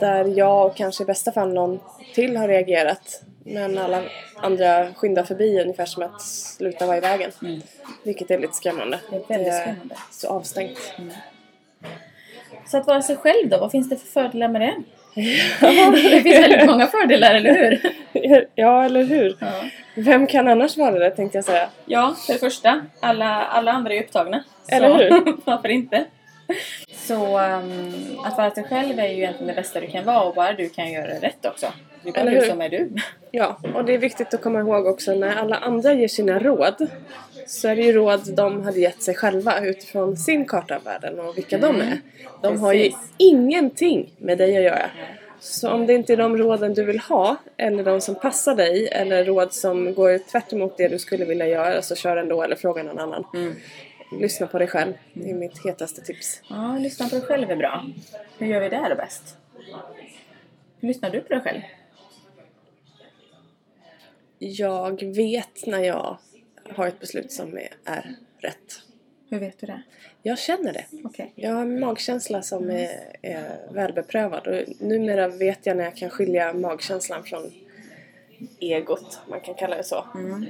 Där 0.00 0.24
jag 0.38 0.66
och 0.66 0.76
kanske 0.76 1.02
i 1.02 1.06
bästa 1.06 1.32
fall 1.32 1.52
någon 1.54 1.80
till 2.14 2.36
har 2.36 2.48
reagerat. 2.48 3.22
Men 3.44 3.78
alla 3.78 4.02
andra 4.36 4.94
skyndar 4.94 5.24
förbi 5.24 5.60
ungefär 5.62 5.86
som 5.86 6.02
att 6.02 6.22
sluta 6.22 6.86
vara 6.86 6.96
i 6.96 7.00
vägen. 7.00 7.30
Mm. 7.42 7.60
Vilket 8.04 8.30
är 8.30 8.38
lite 8.38 8.54
skrämmande. 8.54 8.98
Det 9.10 9.16
är 9.16 9.28
väldigt 9.28 9.54
skrämmande. 9.54 9.94
Så 10.10 10.28
avstängt. 10.28 10.92
Så 12.66 12.76
att 12.78 12.86
vara 12.86 13.02
sig 13.02 13.16
själv 13.16 13.48
då, 13.48 13.58
vad 13.58 13.70
finns 13.70 13.88
det 13.88 13.96
för 13.96 14.06
fördelar 14.06 14.48
med 14.48 14.60
det? 14.60 14.74
Det 15.14 16.22
finns 16.22 16.38
väldigt 16.38 16.66
många 16.66 16.86
fördelar, 16.86 17.34
eller 17.34 17.54
hur? 17.54 17.80
ja, 18.54 18.84
eller 18.84 19.04
hur? 19.04 19.36
Ja. 19.40 19.52
Vem 19.94 20.26
kan 20.26 20.48
annars 20.48 20.76
vara 20.76 20.98
det 20.98 21.10
tänkte 21.10 21.38
jag 21.38 21.44
säga. 21.44 21.68
Ja, 21.86 22.14
för 22.26 22.32
det 22.32 22.38
första. 22.38 22.80
Alla, 23.00 23.42
alla 23.44 23.72
andra 23.72 23.94
är 23.94 24.02
upptagna. 24.02 24.44
Eller 24.68 24.88
så, 24.88 24.96
hur? 24.96 25.36
varför 25.44 25.68
inte? 25.68 26.04
Så 27.12 27.38
um, 27.38 28.18
att 28.24 28.36
vara 28.38 28.50
sig 28.50 28.64
själv 28.64 28.98
är 28.98 29.08
ju 29.08 29.14
egentligen 29.14 29.46
det 29.46 29.54
bästa 29.62 29.80
du 29.80 29.86
kan 29.86 30.04
vara 30.04 30.22
och 30.22 30.34
bara 30.34 30.52
du 30.52 30.68
kan 30.68 30.92
göra 30.92 31.06
det 31.06 31.18
rätt 31.26 31.46
också. 31.46 31.66
Är 32.04 32.12
bara 32.12 32.20
Eller 32.20 32.30
du 32.30 32.38
hur? 32.38 32.46
som 32.46 32.60
är 32.60 32.68
du. 32.68 32.90
Ja, 33.30 33.58
och 33.74 33.84
det 33.84 33.94
är 33.94 33.98
viktigt 33.98 34.34
att 34.34 34.42
komma 34.42 34.60
ihåg 34.60 34.86
också 34.86 35.14
när 35.14 35.36
alla 35.36 35.56
andra 35.56 35.92
ger 35.92 36.08
sina 36.08 36.38
råd 36.38 36.86
så 37.46 37.68
är 37.68 37.76
det 37.76 37.82
ju 37.82 37.92
råd 37.92 38.34
de 38.36 38.62
hade 38.62 38.80
gett 38.80 39.02
sig 39.02 39.14
själva 39.14 39.60
utifrån 39.60 40.16
sin 40.16 40.44
karta 40.44 40.76
av 40.76 40.82
världen 40.84 41.20
och 41.20 41.36
vilka 41.38 41.58
de 41.58 41.66
Mm. 41.74 41.80
är. 41.80 41.98
De 42.42 42.60
har 42.60 42.72
ju 42.72 42.82
Precis. 42.82 42.98
ingenting 43.18 44.10
med 44.18 44.38
dig 44.38 44.56
att 44.56 44.62
göra. 44.62 44.90
Så 45.40 45.70
om 45.70 45.86
det 45.86 45.92
inte 45.94 46.12
är 46.12 46.16
de 46.16 46.36
råden 46.36 46.74
du 46.74 46.84
vill 46.84 46.98
ha 46.98 47.36
eller 47.56 47.84
de 47.84 48.00
som 48.00 48.14
passar 48.14 48.54
dig 48.54 48.88
eller 48.88 49.24
råd 49.24 49.52
som 49.52 49.94
går 49.94 50.18
tvärt 50.18 50.52
emot 50.52 50.76
det 50.76 50.88
du 50.88 50.98
skulle 50.98 51.24
vilja 51.24 51.46
göra 51.46 51.82
så 51.82 51.94
kör 51.94 52.16
ändå 52.16 52.42
eller 52.42 52.56
fråga 52.56 52.82
någon 52.82 52.98
annan. 52.98 53.24
Mm. 53.34 53.54
Lyssna 54.20 54.46
på 54.46 54.58
dig 54.58 54.68
själv. 54.68 54.92
Det 55.14 55.30
är 55.30 55.34
mitt 55.34 55.64
hetaste 55.64 56.00
tips. 56.00 56.42
Ja, 56.50 56.78
lyssna 56.78 57.08
på 57.08 57.14
dig 57.14 57.24
själv 57.24 57.50
är 57.50 57.56
bra. 57.56 57.86
Hur 58.38 58.46
gör 58.46 58.60
vi 58.60 58.68
det 58.68 58.88
då 58.88 58.94
bäst? 58.94 59.36
Hur 60.80 60.88
lyssnar 60.88 61.10
du 61.10 61.20
på 61.20 61.28
dig 61.28 61.40
själv? 61.40 61.60
Jag 64.38 65.02
vet 65.02 65.66
när 65.66 65.84
jag 65.84 66.18
har 66.68 66.86
ett 66.86 67.00
beslut 67.00 67.32
som 67.32 67.58
är, 67.84 68.16
rätt. 68.38 68.82
Hur 69.30 69.38
vet 69.38 69.58
du 69.58 69.66
det? 69.66 69.82
Jag 70.22 70.38
känner 70.38 70.72
det. 70.72 70.84
Okej. 71.04 71.32
Jag 71.34 71.54
har 71.54 71.62
en 71.62 71.80
magkänsla 71.80 72.42
som 72.42 72.70
är, 72.70 73.16
är 73.22 73.58
välbeprövad 73.70 74.46
och 74.46 74.64
numera 74.78 75.28
vet 75.28 75.66
jag 75.66 75.76
när 75.76 75.84
jag 75.84 75.96
kan 75.96 76.10
skilja 76.10 76.52
magkänslan 76.52 77.24
från 77.24 77.52
egot, 78.60 79.20
man 79.28 79.40
kan 79.40 79.54
kalla 79.54 79.76
det 79.76 79.84
så. 79.84 80.06
Mm. 80.14 80.46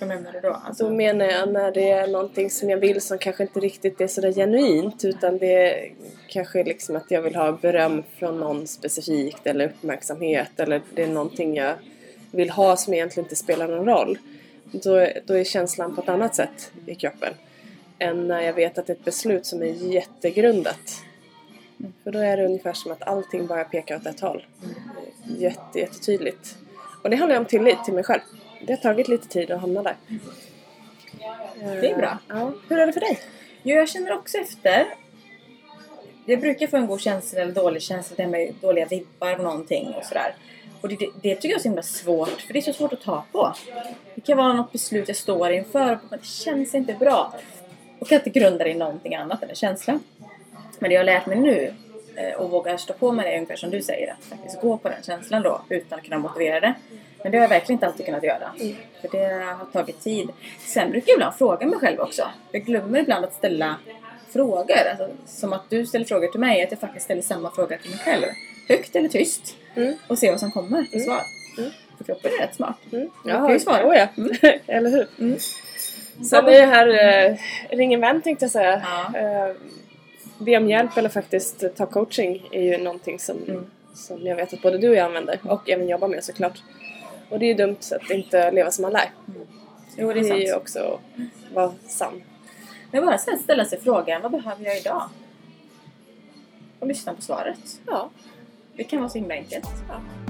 Vad 0.00 0.08
menar 0.08 0.32
du 0.32 0.40
då? 0.40 0.60
Alltså, 0.64 0.84
Då 0.84 0.94
menar 0.94 1.24
jag 1.24 1.52
när 1.52 1.72
det 1.72 1.90
är 1.90 2.06
någonting 2.06 2.50
som 2.50 2.70
jag 2.70 2.78
vill 2.78 3.00
som 3.00 3.18
kanske 3.18 3.42
inte 3.42 3.60
riktigt 3.60 4.00
är 4.00 4.06
sådär 4.06 4.32
genuint 4.32 5.04
utan 5.04 5.38
det 5.38 5.70
är 5.70 5.92
kanske 6.28 6.64
liksom 6.64 6.96
att 6.96 7.10
jag 7.10 7.22
vill 7.22 7.34
ha 7.34 7.52
beröm 7.52 8.02
från 8.18 8.40
någon 8.40 8.66
specifikt 8.66 9.46
eller 9.46 9.66
uppmärksamhet 9.66 10.60
eller 10.60 10.82
det 10.94 11.02
är 11.02 11.06
någonting 11.08 11.56
jag 11.56 11.74
vill 12.30 12.50
ha 12.50 12.76
som 12.76 12.94
egentligen 12.94 13.24
inte 13.24 13.36
spelar 13.36 13.68
någon 13.68 13.86
roll. 13.86 14.18
Då, 14.64 15.06
då 15.26 15.34
är 15.34 15.44
känslan 15.44 15.94
på 15.94 16.02
ett 16.02 16.08
annat 16.08 16.34
sätt 16.34 16.70
i 16.86 16.94
kroppen 16.94 17.34
än 17.98 18.28
när 18.28 18.40
jag 18.40 18.52
vet 18.52 18.78
att 18.78 18.86
det 18.86 18.92
är 18.92 18.96
ett 18.96 19.04
beslut 19.04 19.46
som 19.46 19.62
är 19.62 19.66
jättegrundat. 19.66 21.02
För 22.04 22.12
då 22.12 22.18
är 22.18 22.36
det 22.36 22.44
ungefär 22.44 22.72
som 22.72 22.92
att 22.92 23.02
allting 23.02 23.46
bara 23.46 23.64
pekar 23.64 23.96
åt 23.96 24.06
ett 24.06 24.20
håll. 24.20 24.46
Jätte, 25.38 25.78
jättetydligt. 25.78 26.56
Och 27.02 27.10
det 27.10 27.16
handlar 27.16 27.38
om 27.38 27.44
tillit 27.44 27.84
till 27.84 27.94
mig 27.94 28.04
själv. 28.04 28.20
Det 28.66 28.72
har 28.72 28.76
tagit 28.76 29.08
lite 29.08 29.28
tid 29.28 29.50
att 29.50 29.60
hamna 29.60 29.82
där. 29.82 29.96
Det 31.80 31.90
är 31.90 31.96
bra. 31.96 32.18
Ja. 32.28 32.52
Hur 32.68 32.78
är 32.78 32.86
det 32.86 32.92
för 32.92 33.00
dig? 33.00 33.18
Jo, 33.62 33.76
jag 33.76 33.88
känner 33.88 34.12
också 34.12 34.38
efter. 34.38 34.86
Jag 36.26 36.40
brukar 36.40 36.66
få 36.66 36.76
en 36.76 36.86
god 36.86 37.00
känsla 37.00 37.40
eller 37.40 37.52
dålig 37.52 37.82
känsla, 37.82 38.16
det 38.16 38.22
här 38.22 38.30
med 38.30 38.54
dåliga 38.60 38.86
vibbar 38.86 39.32
av 39.32 39.38
någonting 39.38 39.94
och 39.94 40.04
sådär. 40.04 40.34
Och 40.80 40.88
det, 40.88 40.96
det, 40.96 41.10
det 41.22 41.34
tycker 41.34 41.48
jag 41.48 41.58
är 41.58 41.62
så 41.62 41.68
himla 41.68 41.82
svårt, 41.82 42.40
för 42.40 42.52
det 42.52 42.58
är 42.58 42.62
så 42.62 42.72
svårt 42.72 42.92
att 42.92 43.00
ta 43.00 43.24
på. 43.32 43.54
Det 44.14 44.20
kan 44.20 44.36
vara 44.36 44.52
något 44.52 44.72
beslut 44.72 45.08
jag 45.08 45.16
står 45.16 45.50
inför, 45.50 45.98
men 46.10 46.18
det 46.18 46.26
känns 46.26 46.74
inte 46.74 46.92
bra. 46.92 47.34
Och 47.98 48.08
kan 48.08 48.18
inte 48.18 48.30
grunda 48.30 48.64
det 48.64 48.70
i 48.70 48.74
någonting 48.74 49.14
annat 49.14 49.42
än 49.42 49.48
en 49.48 49.54
känsla. 49.54 50.00
Men 50.78 50.90
det 50.90 50.94
jag 50.94 51.00
har 51.00 51.04
lärt 51.06 51.26
mig 51.26 51.38
nu, 51.38 51.74
eh, 52.16 52.34
och 52.34 52.50
vågar 52.50 52.76
stå 52.76 52.92
på 52.92 53.12
med 53.12 53.24
det, 53.24 53.30
är 53.30 53.34
ungefär 53.34 53.56
som 53.56 53.70
du 53.70 53.82
säger, 53.82 54.12
att 54.12 54.24
faktiskt 54.24 54.60
gå 54.60 54.76
på 54.78 54.88
den 54.88 55.02
känslan 55.02 55.42
då, 55.42 55.62
utan 55.68 55.98
att 55.98 56.04
kunna 56.04 56.18
motivera 56.18 56.60
det. 56.60 56.74
Men 57.24 57.32
det 57.32 57.38
har 57.38 57.42
jag 57.44 57.48
verkligen 57.48 57.76
inte 57.76 57.86
alltid 57.86 58.06
kunnat 58.06 58.22
göra. 58.22 58.52
För 59.00 59.08
det 59.18 59.44
har 59.44 59.64
tagit 59.72 60.00
tid. 60.00 60.28
Sen 60.66 60.90
brukar 60.90 61.08
jag 61.08 61.16
ibland 61.16 61.34
fråga 61.34 61.66
mig 61.66 61.78
själv 61.78 62.00
också. 62.00 62.22
Jag 62.52 62.64
glömmer 62.64 62.98
ibland 62.98 63.24
att 63.24 63.34
ställa 63.34 63.76
frågor. 64.32 64.76
Alltså, 64.90 65.08
som 65.26 65.52
att 65.52 65.70
du 65.70 65.86
ställer 65.86 66.04
frågor 66.04 66.28
till 66.28 66.40
mig, 66.40 66.62
att 66.62 66.70
jag 66.70 66.80
faktiskt 66.80 67.04
ställer 67.04 67.22
samma 67.22 67.50
fråga 67.50 67.78
till 67.78 67.90
mig 67.90 67.98
själv. 67.98 68.24
Högt 68.68 68.96
eller 68.96 69.08
tyst. 69.08 69.56
Mm. 69.74 69.94
Och 70.06 70.18
se 70.18 70.30
vad 70.30 70.40
som 70.40 70.50
kommer 70.50 70.82
för 70.82 70.98
svar. 70.98 71.22
Mm. 71.58 71.70
För 71.98 72.04
kroppen 72.04 72.30
är 72.38 72.38
rätt 72.46 72.54
smart. 72.54 72.76
Mm. 72.92 73.10
Du 73.24 73.30
kan 73.30 73.52
ju 73.52 73.60
svara. 73.60 73.88
Oh 73.88 73.96
ja. 73.96 74.08
Mm. 74.16 74.30
Eller 74.66 74.90
hur? 74.90 75.06
Mm. 75.18 75.38
Sen 76.30 76.46
är 76.46 76.50
det 76.50 76.66
här 76.66 76.88
eh, 77.30 77.36
ring 77.76 77.94
en 77.94 78.00
vän 78.00 78.22
tänkte 78.22 78.44
jag 78.44 78.52
säga. 78.52 78.82
Ja. 79.12 79.18
Eh, 79.18 79.54
be 80.38 80.56
om 80.56 80.68
hjälp 80.68 80.96
eller 80.96 81.08
faktiskt 81.08 81.64
ta 81.76 81.86
coaching 81.86 82.48
är 82.52 82.62
ju 82.62 82.78
någonting 82.78 83.18
som, 83.18 83.36
Mm. 83.48 83.66
som 83.94 84.26
jag 84.26 84.36
vet 84.36 84.52
att 84.52 84.62
både 84.62 84.78
du 84.78 84.88
och 84.88 84.94
jag 84.94 85.06
använder 85.06 85.38
och 85.44 85.70
även 85.70 85.88
jobbar 85.88 86.08
med 86.08 86.24
såklart. 86.24 86.62
Och 87.28 87.38
det 87.38 87.44
är 87.44 87.48
ju 87.48 87.54
dumt 87.54 87.76
att 87.92 88.10
inte 88.10 88.50
leva 88.50 88.70
som 88.70 88.82
man 88.82 88.92
lär. 88.92 89.10
Jo, 89.96 90.12
det 90.12 90.20
Det 90.20 90.28
är 90.28 90.34
är 90.34 90.46
ju 90.46 90.54
också 90.54 90.78
att 90.78 91.54
vara 91.54 91.72
sann. 91.86 92.22
Men 92.90 93.06
bara 93.06 93.18
sen 93.18 93.38
ställa 93.38 93.64
sig 93.64 93.80
frågan, 93.80 94.22
vad 94.22 94.32
behöver 94.32 94.64
jag 94.64 94.78
idag? 94.78 95.02
Och 96.78 96.86
lyssna 96.86 97.14
på 97.14 97.22
svaret. 97.22 97.80
Ja. 97.86 98.10
Det 98.76 98.84
kan 98.84 98.98
vara 98.98 99.08
så 99.08 99.18
himla 99.18 99.34
enkelt. 99.34 99.66
Everybody 99.66 100.23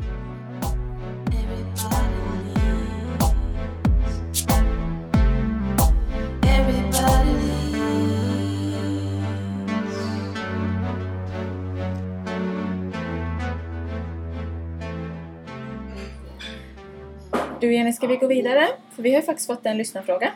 Du 17.64 17.74
Jenny, 17.74 17.92
ska 17.92 18.06
vi 18.06 18.16
gå 18.16 18.26
vidare? 18.26 18.68
För 18.96 19.02
vi 19.02 19.10
har 19.10 19.20
ju 19.20 19.26
faktiskt 19.26 19.46
fått 19.46 19.66
en 19.66 19.76
lyssnarfråga. 19.76 20.32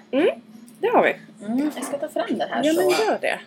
Det 0.81 0.89
har 0.89 1.03
vi. 1.03 1.17
Mm, 1.47 1.71
jag 1.77 1.85
ska 1.85 1.99
ta 1.99 2.09
fram 2.09 2.39
den 2.39 2.49
här 2.51 2.65
Ja, 2.65 2.73
men 2.73 2.89
gör 2.91 3.19
det. 3.21 3.39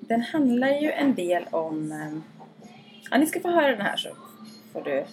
Den 0.00 0.20
handlar 0.22 0.68
ju 0.68 0.90
en 0.90 1.14
del 1.14 1.44
om... 1.50 1.92
eh, 1.92 2.18
Ja, 3.10 3.18
ni 3.18 3.26
ska 3.26 3.40
få 3.40 3.48
höra 3.50 3.66
den 3.70 3.80
här 3.80 3.96
så 3.96 4.08
får 4.72 4.82
du 4.82 5.04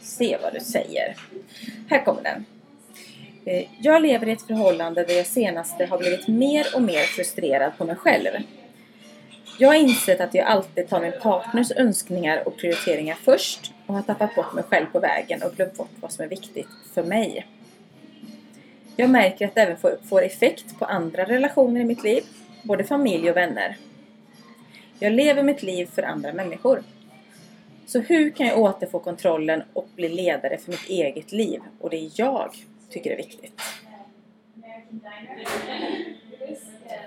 se 0.00 0.38
vad 0.42 0.52
du 0.54 0.60
säger. 0.60 1.16
Här 1.90 2.04
kommer 2.04 2.22
den. 2.22 2.44
Eh, 3.44 3.66
Jag 3.80 4.02
lever 4.02 4.28
i 4.28 4.32
ett 4.32 4.42
förhållande 4.46 5.04
där 5.04 5.14
jag 5.14 5.26
senaste 5.26 5.86
har 5.86 5.98
blivit 5.98 6.28
mer 6.28 6.66
och 6.74 6.82
mer 6.82 7.02
frustrerad 7.02 7.72
på 7.78 7.84
mig 7.84 7.96
själv. 7.96 8.28
Jag 9.58 9.68
har 9.68 9.74
insett 9.74 10.20
att 10.20 10.34
jag 10.34 10.46
alltid 10.46 10.88
tar 10.88 11.00
min 11.00 11.12
partners 11.22 11.72
önskningar 11.76 12.48
och 12.48 12.56
prioriteringar 12.56 13.14
först 13.14 13.72
och 13.86 13.94
har 13.94 14.02
tappat 14.02 14.34
bort 14.34 14.52
mig 14.52 14.64
själv 14.64 14.86
på 14.86 15.00
vägen 15.00 15.42
och 15.42 15.56
glömt 15.56 15.76
bort 15.76 15.90
vad 16.00 16.12
som 16.12 16.24
är 16.24 16.28
viktigt 16.28 16.68
för 16.94 17.02
mig. 17.02 17.46
Jag 18.96 19.10
märker 19.10 19.46
att 19.46 19.54
det 19.54 19.60
även 19.60 19.98
får, 20.08 20.22
effekt 20.22 20.78
på 20.78 20.84
andra 20.84 21.24
relationer 21.24 21.80
i 21.80 21.84
mitt 21.84 22.02
liv, 22.02 22.22
både 22.62 22.84
familj 22.84 23.30
och 23.30 23.36
vänner. 23.36 23.76
Jag 24.98 25.12
lever 25.12 25.42
mitt 25.42 25.62
liv 25.62 25.86
för 25.94 26.02
andra 26.02 26.32
människor. 26.32 26.82
Så 27.86 28.00
hur 28.00 28.30
kan 28.30 28.46
jag 28.46 28.58
återfå 28.58 28.98
kontrollen 28.98 29.62
och 29.72 29.88
bli 29.96 30.08
ledare 30.08 30.58
för 30.58 30.70
mitt 30.70 30.88
eget 30.88 31.32
liv 31.32 31.60
och 31.80 31.90
det 31.90 32.10
jag 32.14 32.54
tycker 32.90 33.10
är 33.10 33.16
viktigt? 33.16 33.60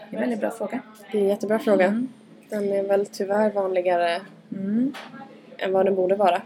Det 0.10 0.16
är 0.16 0.20
en 0.20 0.20
väldigt 0.20 0.40
bra 0.40 0.52
fråga. 0.52 0.80
Det 1.12 1.18
är 1.18 1.22
en 1.22 1.28
jättebra 1.28 1.60
fråga. 1.60 1.86
Mm. 1.86 2.08
Den 2.50 2.72
är 2.74 2.84
väl 2.84 3.06
tyvärr 3.06 3.50
vanligare 3.52 4.22
Mm. 4.52 4.94
än 5.58 5.72
vad 5.74 5.86
den 5.86 5.96
borde 5.96 6.16
vara. 6.16 6.42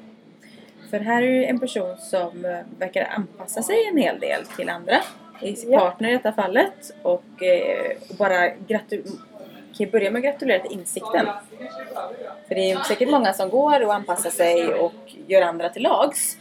För 0.89 0.99
här 0.99 1.21
är 1.21 1.31
det 1.39 1.45
en 1.45 1.59
person 1.59 1.97
som 1.97 2.45
eh, 2.45 2.59
verkar 2.79 3.07
anpassa 3.15 3.61
sig 3.61 3.75
en 3.91 3.97
hel 3.97 4.19
del 4.19 4.45
till 4.57 4.69
andra. 4.69 4.95
I 5.41 5.55
sin 5.55 5.71
Ja. 5.71 5.79
partner 5.79 6.09
i 6.09 6.13
detta 6.13 6.31
fallet. 6.33 6.93
Och, 7.03 7.43
eh, 7.43 7.91
och 8.09 8.15
bara 8.15 8.49
gratu- 8.49 9.17
kan 9.81 9.87
ju 9.87 9.91
börja 9.91 10.11
med 10.11 10.19
att 10.19 10.25
gratulera 10.25 10.59
till 10.59 10.79
insikten. 10.79 11.27
För 12.47 12.55
det 12.55 12.71
är 12.71 12.83
säkert 12.83 13.09
många 13.09 13.33
som 13.33 13.49
går 13.49 13.85
och 13.85 13.93
anpassar 13.93 14.29
sig 14.29 14.73
och 14.73 14.93
gör 15.27 15.41
andra 15.41 15.69
till 15.69 15.83
lags. 15.83 16.37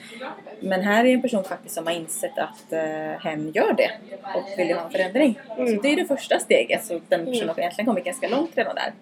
Men 0.61 0.81
här 0.81 1.05
är 1.05 1.15
en 1.15 1.23
person 1.23 1.45
faktiskt 1.45 1.75
som 1.75 1.87
har 1.87 1.95
insett 1.95 2.39
att 2.39 2.73
eh, 2.73 3.21
hen 3.25 3.53
gör 3.55 3.73
det 3.73 3.91
och 4.35 4.59
vill 4.59 4.73
ha 4.73 4.85
en 4.85 4.91
förändring. 4.91 5.39
Mm. 5.57 5.77
Så 5.77 5.83
det 5.83 5.93
är 5.93 5.97
det 5.97 6.05
första 6.05 6.39
steget. 6.39 6.85
Så 6.85 7.01
den 7.09 7.27
personen 7.27 7.49
har 7.49 7.59
egentligen 7.59 7.87
kommit 7.87 8.05
ganska 8.05 8.29
långt 8.29 8.51
redan 8.55 8.75
där. 8.75 8.93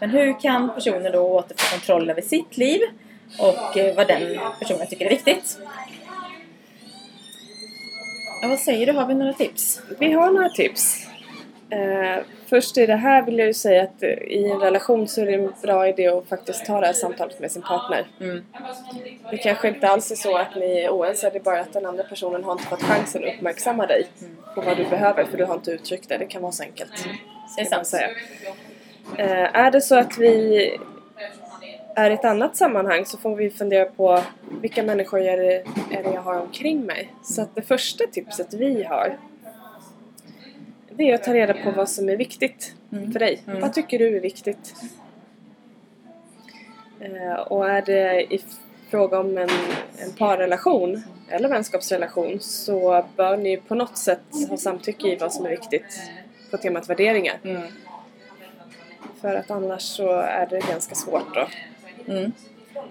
Men 0.00 0.10
hur 0.10 0.40
kan 0.40 0.74
personen 0.74 1.12
då 1.12 1.20
återfå 1.20 1.76
kontroll 1.76 2.10
över 2.10 2.22
sitt 2.22 2.56
liv 2.56 2.80
och 3.38 3.76
eh, 3.76 3.96
vad 3.96 4.06
den 4.06 4.38
personen 4.58 4.86
tycker 4.86 5.06
är 5.06 5.10
viktigt? 5.10 5.58
Ja, 8.42 8.48
vad 8.48 8.58
säger 8.58 8.86
du? 8.86 8.92
Har 8.92 9.06
vi 9.06 9.14
några 9.14 9.32
tips? 9.32 9.82
Vi 9.98 10.12
har 10.12 10.30
några 10.30 10.48
tips. 10.48 11.06
Eh, 11.70 12.18
först 12.50 12.78
i 12.78 12.86
det 12.86 12.96
här 12.96 13.22
vill 13.22 13.38
jag 13.38 13.46
ju 13.46 13.54
säga 13.54 13.82
att 13.82 14.02
eh, 14.02 14.08
i 14.10 14.50
en 14.50 14.60
relation 14.60 15.08
så 15.08 15.20
är 15.20 15.26
det 15.26 15.34
en 15.34 15.52
bra 15.62 15.88
idé 15.88 16.08
att 16.08 16.28
faktiskt 16.28 16.64
ta 16.64 16.80
det 16.80 16.86
här 16.86 16.92
samtalet 16.92 17.40
med 17.40 17.52
sin 17.52 17.62
partner. 17.62 18.06
Mm. 18.20 18.44
Det 19.30 19.36
kanske 19.36 19.68
inte 19.68 19.88
alls 19.88 20.10
är 20.10 20.16
så 20.16 20.36
att 20.36 20.56
ni 20.56 20.80
är 20.80 20.90
oense, 20.90 21.30
det 21.30 21.38
är 21.38 21.42
bara 21.42 21.60
att 21.60 21.72
den 21.72 21.86
andra 21.86 22.04
personen 22.04 22.44
har 22.44 22.52
inte 22.52 22.64
fått 22.64 22.82
chansen 22.82 23.24
att 23.24 23.34
uppmärksamma 23.34 23.86
dig 23.86 24.06
på 24.54 24.60
vad 24.60 24.76
du 24.76 24.84
behöver 24.84 25.24
för 25.24 25.38
du 25.38 25.44
har 25.44 25.54
inte 25.54 25.70
uttryckt 25.70 26.08
det. 26.08 26.18
Det 26.18 26.26
kan 26.26 26.42
vara 26.42 26.52
så 26.52 26.62
enkelt. 26.62 27.08
Det 27.56 27.62
är 27.62 27.66
sant. 27.66 27.86
säga. 27.86 28.08
Eh, 29.18 29.56
är 29.56 29.70
det 29.70 29.80
så 29.80 29.98
att 29.98 30.18
vi 30.18 30.78
är 31.94 32.10
i 32.10 32.14
ett 32.14 32.24
annat 32.24 32.56
sammanhang 32.56 33.04
så 33.04 33.18
får 33.18 33.36
vi 33.36 33.50
fundera 33.50 33.84
på 33.84 34.22
vilka 34.60 34.82
människor 34.82 35.20
är 35.20 35.36
det, 35.36 35.54
är 35.90 36.02
det 36.02 36.10
jag 36.14 36.22
har 36.22 36.40
omkring 36.40 36.86
mig. 36.86 37.14
Så 37.22 37.42
att 37.42 37.54
det 37.54 37.62
första 37.62 38.04
tipset 38.06 38.54
vi 38.54 38.84
har 38.84 39.18
det 41.00 41.10
är 41.10 41.14
att 41.14 41.24
ta 41.24 41.34
reda 41.34 41.54
på 41.54 41.70
vad 41.70 41.88
som 41.88 42.08
är 42.08 42.16
viktigt 42.16 42.74
Mm. 42.92 43.12
för 43.12 43.18
dig. 43.18 43.42
Mm. 43.46 43.60
Vad 43.60 43.72
tycker 43.72 43.98
du 43.98 44.16
är 44.16 44.20
viktigt? 44.20 44.74
Eh, 47.00 47.32
och 47.34 47.68
är 47.70 47.82
det 47.82 48.34
i 48.34 48.40
fråga 48.90 49.20
om 49.20 49.38
en, 49.38 49.48
en 49.98 50.12
parrelation 50.18 51.02
eller 51.28 51.48
vänskapsrelation 51.48 52.40
så 52.40 53.04
bör 53.16 53.36
ni 53.36 53.56
på 53.56 53.74
något 53.74 53.98
sätt 53.98 54.20
ha 54.48 54.56
samtycke 54.56 55.08
i 55.08 55.16
vad 55.16 55.32
som 55.32 55.46
är 55.46 55.50
viktigt 55.50 56.00
på 56.50 56.56
temat 56.56 56.90
värderingar. 56.90 57.38
Mm. 57.44 57.62
För 59.20 59.34
att 59.34 59.50
annars 59.50 59.82
så 59.82 60.12
är 60.12 60.46
det 60.46 60.60
ganska 60.70 60.94
svårt 60.94 61.34
då. 61.34 61.48
Mm. 62.12 62.32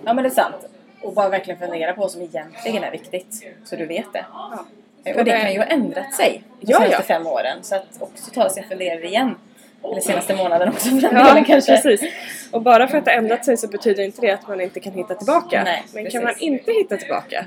Ja 0.05 0.13
men 0.13 0.23
det 0.23 0.29
är 0.29 0.33
sant. 0.33 0.55
Och 1.01 1.13
bara 1.13 1.29
verkligen 1.29 1.59
fundera 1.59 1.93
på 1.93 2.01
vad 2.01 2.11
som 2.11 2.21
egentligen 2.21 2.83
är 2.83 2.91
viktigt. 2.91 3.45
Så 3.63 3.75
du 3.75 3.85
vet 3.85 4.13
det. 4.13 4.25
Ja. 4.33 4.65
Och 5.05 5.13
För 5.15 5.23
det 5.23 5.31
kan 5.41 5.51
ju 5.53 5.57
ha 5.59 5.65
ändrat 5.65 6.13
sig 6.13 6.43
de 6.61 6.71
Ja, 6.71 6.77
senaste 6.77 6.95
ja. 6.97 7.01
fem 7.17 7.27
åren. 7.27 7.57
Så 7.63 7.75
att 7.75 7.85
också 7.99 8.31
ta 8.31 8.49
sig 8.49 8.63
en 8.63 8.69
funderare 8.69 9.05
igen. 9.07 9.35
Eller 9.83 10.01
senaste 10.01 10.35
månaden 10.35 10.69
också 10.69 10.89
för 10.89 11.01
den 11.01 11.15
Ja, 11.15 11.23
delen 11.27 11.45
kanske. 11.45 11.81
precis. 11.81 12.11
Och 12.51 12.61
bara 12.61 12.87
för 12.87 12.97
att 12.97 13.05
det 13.05 13.11
har 13.11 13.17
ändrat 13.17 13.45
sig 13.45 13.57
så 13.57 13.67
betyder 13.67 14.03
inte 14.03 14.21
det 14.21 14.31
att 14.31 14.47
man 14.47 14.61
inte 14.61 14.79
kan 14.79 14.93
hitta 14.93 15.15
tillbaka. 15.15 15.63
Nej, 15.63 15.83
Men 15.93 16.03
precis. 16.03 16.13
kan 16.19 16.23
man 16.23 16.33
inte 16.39 16.71
hitta 16.71 16.97
tillbaka 16.97 17.45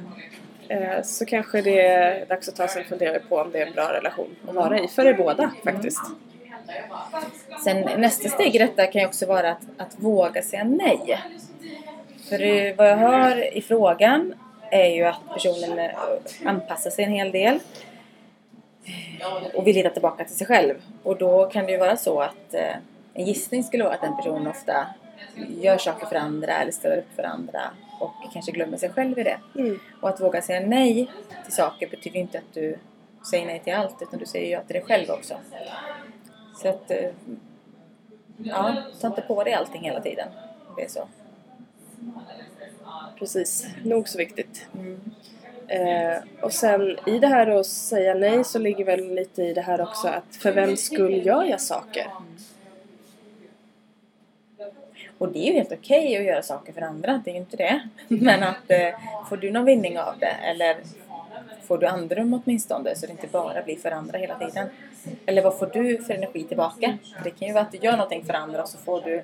eh, 0.68 1.02
så 1.04 1.24
kanske 1.26 1.62
det 1.62 1.80
är 1.80 2.26
dags 2.26 2.48
att 2.48 2.56
ta 2.56 2.68
sig 2.68 2.82
en 2.82 2.88
funderare 2.88 3.18
på 3.28 3.36
om 3.36 3.50
det 3.52 3.58
är 3.62 3.66
en 3.66 3.72
bra 3.72 3.92
relation 3.92 4.36
att 4.48 4.54
vara 4.54 4.78
i. 4.78 4.88
För 4.88 5.06
er 5.06 5.14
båda 5.14 5.50
faktiskt. 5.64 6.00
Sen 7.64 7.80
nästa 8.00 8.28
steg 8.28 8.54
i 8.54 8.58
detta 8.58 8.86
kan 8.86 9.00
ju 9.00 9.06
också 9.06 9.26
vara 9.26 9.50
att, 9.50 9.62
att 9.76 9.94
våga 9.96 10.42
säga 10.42 10.64
nej. 10.64 11.18
För 12.28 12.76
vad 12.76 12.90
jag 12.90 12.96
hör 12.96 13.56
i 13.56 13.62
frågan 13.62 14.34
är 14.72 14.90
ju 14.90 15.04
att 15.04 15.20
personen 15.34 15.78
eh, 15.78 15.90
anpassar 16.44 16.90
sig 16.90 17.04
en 17.04 17.12
hel 17.12 17.32
del. 17.32 17.58
Och 19.54 19.66
vill 19.66 19.76
hitta 19.76 19.90
tillbaka 19.90 20.24
till 20.24 20.36
sig 20.36 20.46
själv. 20.46 20.74
Och 21.02 21.16
då 21.16 21.46
kan 21.46 21.66
det 21.66 21.72
ju 21.72 21.78
vara 21.78 21.96
så 21.96 22.20
att 22.20 22.54
eh, 22.54 22.76
en 23.14 23.26
gissning 23.26 23.64
skulle 23.64 23.84
vara 23.84 23.94
att 23.94 24.00
den 24.00 24.16
personen 24.16 24.46
ofta 24.46 24.86
gör 25.60 25.78
saker 25.78 26.06
för 26.06 26.16
andra 26.16 26.52
eller 26.52 26.72
ställer 26.72 26.96
upp 26.96 27.16
för 27.16 27.22
andra 27.22 27.60
och 28.00 28.12
kanske 28.32 28.52
glömmer 28.52 28.76
sig 28.76 28.90
själv 28.90 29.18
i 29.18 29.22
det. 29.22 29.38
Mm. 29.54 29.80
Och 30.00 30.08
att 30.08 30.20
våga 30.20 30.42
säga 30.42 30.66
nej 30.66 31.10
till 31.44 31.52
saker 31.52 31.88
betyder 31.88 32.20
inte 32.20 32.38
att 32.38 32.54
du 32.54 32.78
säger 33.30 33.46
nej 33.46 33.60
till 33.64 33.74
allt 33.74 34.02
utan 34.02 34.18
du 34.18 34.26
säger 34.26 34.52
ja 34.52 34.62
till 34.62 34.74
dig 34.74 34.82
själv 34.82 35.10
också. 35.10 35.34
Så 36.62 36.68
att, 36.68 36.90
eh, 36.90 37.10
ja, 38.36 38.76
ta 39.00 39.06
inte 39.06 39.22
på 39.22 39.44
dig 39.44 39.54
allting 39.54 39.82
hela 39.82 40.00
tiden. 40.00 40.28
Det 40.76 40.82
är 40.82 40.88
så. 40.88 41.08
Precis, 43.18 43.66
nog 43.84 44.08
så 44.08 44.18
viktigt. 44.18 44.66
Mm. 44.74 45.00
Eh, 45.68 46.22
och 46.40 46.52
sen 46.52 46.98
i 47.06 47.18
det 47.18 47.26
här 47.26 47.46
att 47.46 47.66
säga 47.66 48.14
nej 48.14 48.44
så 48.44 48.58
ligger 48.58 48.84
väl 48.84 49.14
lite 49.14 49.42
i 49.42 49.54
det 49.54 49.60
här 49.60 49.80
också 49.80 50.08
att 50.08 50.36
för 50.36 50.52
vems 50.52 50.84
skull 50.84 51.26
gör 51.26 51.44
jag 51.44 51.60
saker? 51.60 52.06
Och 55.18 55.28
det 55.28 55.38
är 55.38 55.46
ju 55.46 55.52
helt 55.52 55.72
okej 55.72 56.16
att 56.16 56.24
göra 56.24 56.42
saker 56.42 56.72
för 56.72 56.80
andra, 56.80 57.22
det 57.24 57.30
är 57.30 57.34
ju 57.34 57.40
inte 57.40 57.56
det. 57.56 57.88
Men 58.08 58.42
att 58.42 58.70
eh, 58.70 58.88
får 59.28 59.36
du 59.36 59.50
någon 59.50 59.64
vinning 59.64 59.98
av 59.98 60.14
det 60.18 60.36
eller 60.42 60.76
får 61.62 61.78
du 61.78 61.86
andrum 61.86 62.42
åtminstone 62.44 62.96
så 62.96 63.06
det 63.06 63.12
inte 63.12 63.26
bara 63.26 63.62
blir 63.62 63.76
för 63.76 63.90
andra 63.90 64.18
hela 64.18 64.38
tiden. 64.38 64.68
Eller 65.26 65.42
vad 65.42 65.58
får 65.58 65.66
du 65.66 65.98
för 65.98 66.14
energi 66.14 66.44
tillbaka? 66.44 66.98
Det 67.24 67.30
kan 67.30 67.48
ju 67.48 67.54
vara 67.54 67.64
att 67.64 67.72
du 67.72 67.78
gör 67.78 67.92
någonting 67.92 68.24
för 68.24 68.34
andra 68.34 68.62
och 68.62 68.68
så 68.68 68.78
får 68.78 69.00
du 69.00 69.22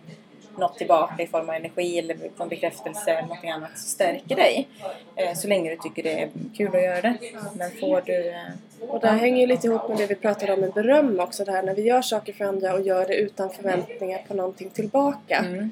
något 0.58 0.78
tillbaka 0.78 1.22
i 1.22 1.26
form 1.26 1.48
av 1.48 1.54
energi 1.54 1.98
eller 1.98 2.16
en 2.40 2.48
bekräftelse 2.48 3.10
eller 3.10 3.22
någonting 3.22 3.50
annat 3.50 3.70
som 3.78 3.88
stärker 3.88 4.36
dig. 4.36 4.68
Eh, 5.16 5.34
så 5.34 5.48
länge 5.48 5.70
du 5.70 5.76
tycker 5.76 6.02
det 6.02 6.22
är 6.22 6.28
kul 6.56 6.76
att 6.76 6.82
göra 6.82 7.00
det. 7.00 7.14
Men 7.58 7.70
får 7.70 8.00
du... 8.06 8.28
Eh, 8.28 8.88
Och 8.88 9.00
det 9.00 9.08
här 9.08 9.16
hänger 9.18 9.40
ju 9.40 9.46
lite 9.46 9.66
ihop 9.66 9.88
med 9.88 9.98
det 9.98 10.06
vi 10.06 10.14
pratade 10.14 10.52
om 10.52 10.60
med 10.60 10.72
beröm 10.72 11.20
också. 11.20 11.44
Det 11.44 11.52
här 11.52 11.62
när 11.62 11.74
vi 11.74 11.82
gör 11.82 12.02
saker 12.02 12.32
för 12.32 12.44
andra 12.44 12.74
och 12.74 12.80
gör 12.80 13.06
det 13.06 13.14
utan 13.14 13.50
förväntningar 13.50 14.20
på 14.28 14.34
någonting 14.34 14.70
tillbaka. 14.70 15.38
mm, 15.38 15.70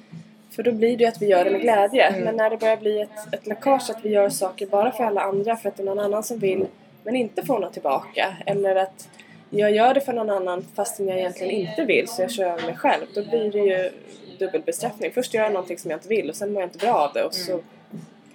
För 0.50 0.62
då 0.62 0.72
blir 0.72 0.96
det 0.96 1.04
ju 1.04 1.08
att 1.08 1.22
vi 1.22 1.26
gör 1.26 1.44
det 1.44 1.50
med 1.50 1.60
glädje. 1.60 2.06
Mm. 2.06 2.20
Men 2.20 2.36
när 2.36 2.50
det 2.50 2.56
börjar 2.56 2.76
bli 2.76 3.00
ett, 3.00 3.34
ett 3.34 3.46
läckage 3.46 3.90
att 3.90 4.04
vi 4.04 4.08
gör 4.08 4.28
saker 4.28 4.66
bara 4.66 4.92
för 4.92 5.04
alla 5.04 5.20
andra 5.20 5.56
för 5.56 5.68
att 5.68 5.76
det 5.76 5.82
är 5.82 5.84
någon 5.84 5.98
annan 6.00 6.22
som 6.22 6.38
vill 6.38 6.66
men 7.02 7.16
inte 7.16 7.46
får 7.46 7.58
något 7.58 7.72
tillbaka. 7.72 8.36
Eller 8.46 8.76
att 8.76 9.08
jag 9.50 9.70
gör 9.72 9.94
det 9.94 10.00
för 10.00 10.12
någon 10.12 10.30
annan 10.30 10.66
fastän 10.74 11.08
jag 11.08 11.18
egentligen 11.18 11.52
inte 11.54 11.84
vill 11.84 12.08
så 12.08 12.22
jag 12.22 12.30
kör 12.30 12.44
över 12.44 12.62
mig 12.66 12.76
själv. 12.76 13.04
Då 13.14 13.22
blir 13.24 13.52
det 13.52 13.58
ju 13.58 13.90
dubbelbestraffning. 14.38 15.12
Först 15.12 15.34
gör 15.34 15.42
jag 15.42 15.52
någonting 15.52 15.78
som 15.78 15.90
jag 15.90 15.98
inte 15.98 16.08
vill 16.08 16.30
och 16.30 16.36
sen 16.36 16.52
mår 16.52 16.62
jag 16.62 16.66
inte 16.68 16.78
bra 16.78 16.92
av 16.94 17.12
det 17.12 17.24
och 17.24 17.34
så, 17.34 17.60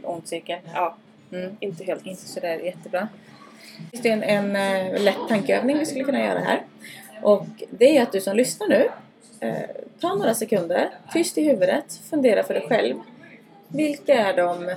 ond 0.04 0.28
cirkel. 0.28 0.60
ja, 0.74 0.96
Mm. 1.34 1.58
inte 1.60 1.84
helt. 1.84 2.06
Inte 2.06 2.22
sådär 2.22 2.60
jättebra. 2.60 3.08
Det 3.92 4.10
är 4.10 4.14
en, 4.14 4.24
en 4.24 4.56
eh, 4.96 5.02
lätt 5.02 5.18
tankeövning 5.30 5.80
vi 5.80 5.86
skulle 5.86 6.04
kunna 6.04 6.20
göra 6.20 6.40
här. 6.40 6.62
Och 7.22 7.46
det 7.70 7.98
är 7.98 8.04
att 8.04 8.12
du 8.12 8.22
som 8.22 8.36
lyssnar 8.38 8.68
nu, 8.68 8.90
eh, 9.40 9.54
ta 10.00 10.16
några 10.16 10.34
sekunder, 10.34 10.90
tyst 11.14 11.38
i 11.38 11.44
huvudet, 11.44 12.00
fundera 12.10 12.44
för 12.44 12.54
dig 12.54 12.66
själv. 12.68 12.96
Vilka 13.68 14.14
är 14.14 14.38
de 14.38 14.76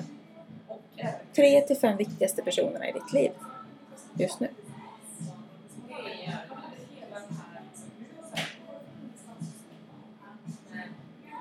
tre 1.37 1.60
till 1.60 1.76
fem 1.76 1.96
viktigaste 1.96 2.42
personerna 2.42 2.88
i 2.88 2.92
ditt 2.92 3.12
liv 3.12 3.30
just 4.14 4.40
nu? 4.40 4.48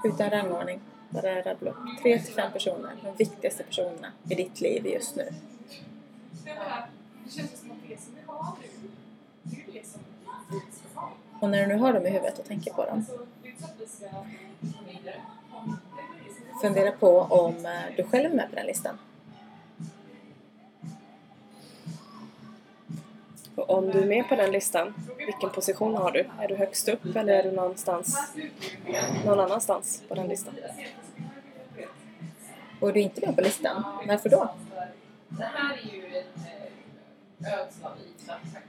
Utan 0.04 0.30
rangordning. 0.30 0.80
Bara 1.10 1.42
rabbla 1.42 1.72
upp 1.72 1.78
tre 2.02 2.20
till 2.20 2.34
fem 2.34 2.52
personer, 2.52 2.92
de 3.04 3.16
viktigaste 3.16 3.64
personerna 3.64 4.12
i 4.30 4.36
ditt 4.36 4.62
liv 4.62 4.88
just 4.88 5.16
nu. 5.16 5.30
Och 11.40 11.50
när 11.50 11.62
du 11.62 11.68
nu 11.68 11.80
har 11.80 11.94
dem 11.94 12.06
i 12.06 12.10
huvudet 12.10 12.40
och 12.40 12.46
tänker 12.46 12.74
på 12.74 12.86
dem. 12.86 13.06
Fundera 16.62 16.92
på 16.92 17.20
om 17.20 17.66
eh, 17.66 17.96
du 17.98 18.04
själv 18.04 18.32
är 18.32 18.36
med 18.36 18.50
på 18.50 18.56
den 18.56 18.66
listan. 18.66 18.98
Och 23.56 23.70
om 23.70 23.92
du 23.92 24.00
är 24.00 24.06
med 24.06 24.30
på 24.30 24.36
den 24.36 24.52
listan, 24.52 24.94
vilken 25.18 25.50
position 25.50 25.96
har 25.96 26.12
du? 26.12 26.26
Är 26.40 26.48
du 26.48 26.56
högst 26.56 26.90
upp 26.90 27.16
eller 27.16 27.34
är 27.34 27.44
du 27.44 27.52
någonstans, 27.52 28.34
någon 29.26 29.40
annanstans 29.40 30.04
på 30.08 30.16
den 30.16 30.28
listan? 30.28 30.54
Och 32.80 32.90
är 32.90 32.94
du 32.94 33.00
inte 33.00 33.26
med 33.26 33.36
på 33.36 33.42
listan, 33.42 33.84
varför 34.08 34.30
då? 34.30 34.50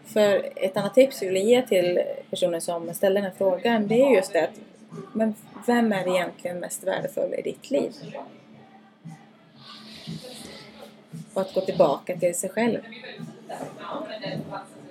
För 0.05 0.53
ett 0.57 0.77
annat 0.77 0.94
tips 0.94 1.23
jag 1.23 1.33
vill 1.33 1.49
ge 1.49 1.62
till 1.62 2.03
personer 2.31 2.61
som 2.61 2.94
ställer 2.94 3.14
den 3.14 3.25
här 3.25 3.38
frågan 3.38 3.88
det 3.88 4.03
är 4.03 4.16
just 4.16 4.33
det 4.33 4.44
att 4.44 4.61
men 5.12 5.35
vem 5.66 5.92
är 5.92 6.09
egentligen 6.09 6.59
mest 6.59 6.85
värdefull 6.85 7.35
i 7.35 7.42
ditt 7.42 7.70
liv? 7.70 7.92
Och 11.35 11.42
att 11.42 11.55
gå 11.55 11.61
tillbaka 11.61 12.16
till 12.16 12.35
sig 12.35 12.51
själv. 12.51 12.79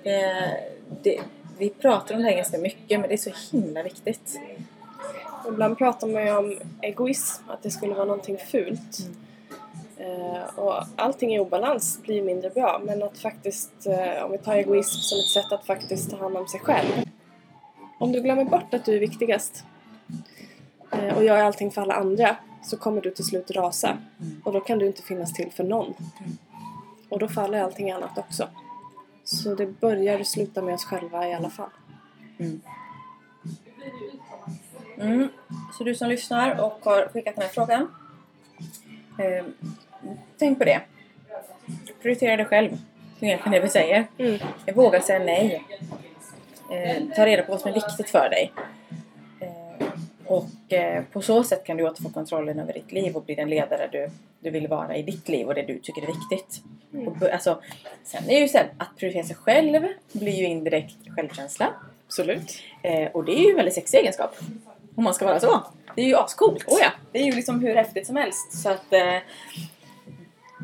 Det, 0.04 0.56
det, 1.02 1.20
vi 1.58 1.70
pratar 1.70 2.14
om 2.14 2.22
det 2.22 2.28
här 2.28 2.36
ganska 2.36 2.58
mycket 2.58 3.00
men 3.00 3.08
det 3.08 3.14
är 3.14 3.32
så 3.32 3.32
himla 3.52 3.82
viktigt. 3.82 4.40
Ibland 5.48 5.78
pratar 5.78 6.06
man 6.06 6.26
ju 6.26 6.36
om 6.36 6.58
egoism, 6.82 7.50
att 7.50 7.62
det 7.62 7.70
skulle 7.70 7.94
vara 7.94 8.04
någonting 8.04 8.38
fult. 8.38 8.98
Eh, 9.96 10.58
och 10.58 10.74
allting 10.96 11.34
i 11.34 11.38
obalans 11.38 12.02
blir 12.02 12.22
mindre 12.22 12.50
bra. 12.50 12.80
Men 12.84 13.02
att 13.02 13.18
faktiskt, 13.18 13.86
eh, 13.86 14.24
om 14.24 14.32
vi 14.32 14.38
tar 14.38 14.54
egoism 14.54 15.00
som 15.00 15.18
ett 15.18 15.44
sätt 15.44 15.52
att 15.52 15.66
faktiskt 15.66 16.10
ta 16.10 16.16
hand 16.16 16.36
om 16.36 16.48
sig 16.48 16.60
själv. 16.60 17.04
Om 17.98 18.12
du 18.12 18.20
glömmer 18.20 18.44
bort 18.44 18.74
att 18.74 18.84
du 18.84 18.94
är 18.94 19.00
viktigast 19.00 19.64
eh, 20.92 21.16
och 21.16 21.24
gör 21.24 21.38
allting 21.38 21.70
för 21.70 21.82
alla 21.82 21.94
andra 21.94 22.36
så 22.62 22.76
kommer 22.76 23.00
du 23.00 23.10
till 23.10 23.24
slut 23.24 23.50
rasa. 23.50 23.98
Och 24.44 24.52
då 24.52 24.60
kan 24.60 24.78
du 24.78 24.86
inte 24.86 25.02
finnas 25.02 25.32
till 25.32 25.50
för 25.50 25.64
någon. 25.64 25.94
Och 27.08 27.18
då 27.18 27.28
faller 27.28 27.62
allting 27.62 27.90
annat 27.90 28.18
också. 28.18 28.48
Så 29.24 29.54
det 29.54 29.66
börjar 29.66 30.20
och 30.20 30.26
slutar 30.26 30.62
med 30.62 30.74
oss 30.74 30.84
själva 30.84 31.28
i 31.28 31.34
alla 31.34 31.50
fall. 31.50 31.70
Mm. 34.98 35.28
Så 35.78 35.84
du 35.84 35.94
som 35.94 36.08
lyssnar 36.08 36.60
och 36.60 36.78
har 36.84 37.08
skickat 37.08 37.34
den 37.34 37.42
här 37.42 37.50
frågan. 37.50 37.88
Eh, 39.18 39.44
tänk 40.38 40.58
på 40.58 40.64
det. 40.64 40.80
Prioritera 42.02 42.36
dig 42.36 42.46
själv. 42.46 42.70
Det 43.18 43.26
är 43.26 43.28
egentligen 43.28 43.52
det 43.52 43.60
vi 43.60 43.68
säger. 43.68 44.06
Mm. 44.18 44.38
Våga 44.74 45.00
säga 45.00 45.18
nej. 45.18 45.64
Eh, 46.70 47.02
ta 47.16 47.26
reda 47.26 47.42
på 47.42 47.52
vad 47.52 47.60
som 47.60 47.70
är 47.70 47.74
viktigt 47.74 48.10
för 48.10 48.28
dig. 48.30 48.52
Eh, 49.40 49.86
och 50.26 50.46
på 51.12 51.22
så 51.22 51.44
sätt 51.44 51.64
kan 51.64 51.76
du 51.76 51.88
återfå 51.88 52.08
kontrollen 52.08 52.58
över 52.58 52.72
ditt 52.72 52.92
liv 52.92 53.16
och 53.16 53.24
bli 53.24 53.34
den 53.34 53.50
ledare 53.50 53.88
du, 53.92 54.10
du 54.40 54.50
vill 54.50 54.68
vara 54.68 54.96
i 54.96 55.02
ditt 55.02 55.28
liv 55.28 55.46
och 55.46 55.54
det 55.54 55.62
du 55.62 55.78
tycker 55.78 56.02
är 56.02 56.06
viktigt. 56.06 56.62
Och, 57.06 57.16
bu- 57.16 57.32
alltså, 57.32 57.62
sen 58.04 58.24
är 58.24 58.34
det 58.34 58.40
ju 58.40 58.48
så 58.48 58.58
här, 58.58 58.72
att 58.78 58.96
prioritera 58.96 59.24
sig 59.24 59.36
själv 59.36 59.86
blir 60.12 60.32
ju 60.32 60.44
indirekt 60.44 60.96
självkänsla. 61.16 61.72
Absolut. 62.06 62.58
Eh, 62.82 63.08
och 63.12 63.24
det 63.24 63.32
är 63.32 63.44
ju 63.44 63.50
en 63.50 63.56
väldigt 63.56 63.74
sexig 63.74 63.98
egenskap. 63.98 64.36
Om 64.96 65.04
man 65.04 65.14
ska 65.14 65.24
vara 65.24 65.40
så. 65.40 65.62
Det 65.96 66.02
är 66.02 66.06
ju 66.06 66.16
ascoolt. 66.16 66.64
Oh 66.68 66.78
ja. 66.80 66.90
Det 67.12 67.18
är 67.18 67.24
ju 67.24 67.32
liksom 67.32 67.60
hur 67.60 67.74
häftigt 67.74 68.06
som 68.06 68.16
helst. 68.16 68.62
Så 68.62 68.68
att 68.70 68.92
eh, 68.92 69.16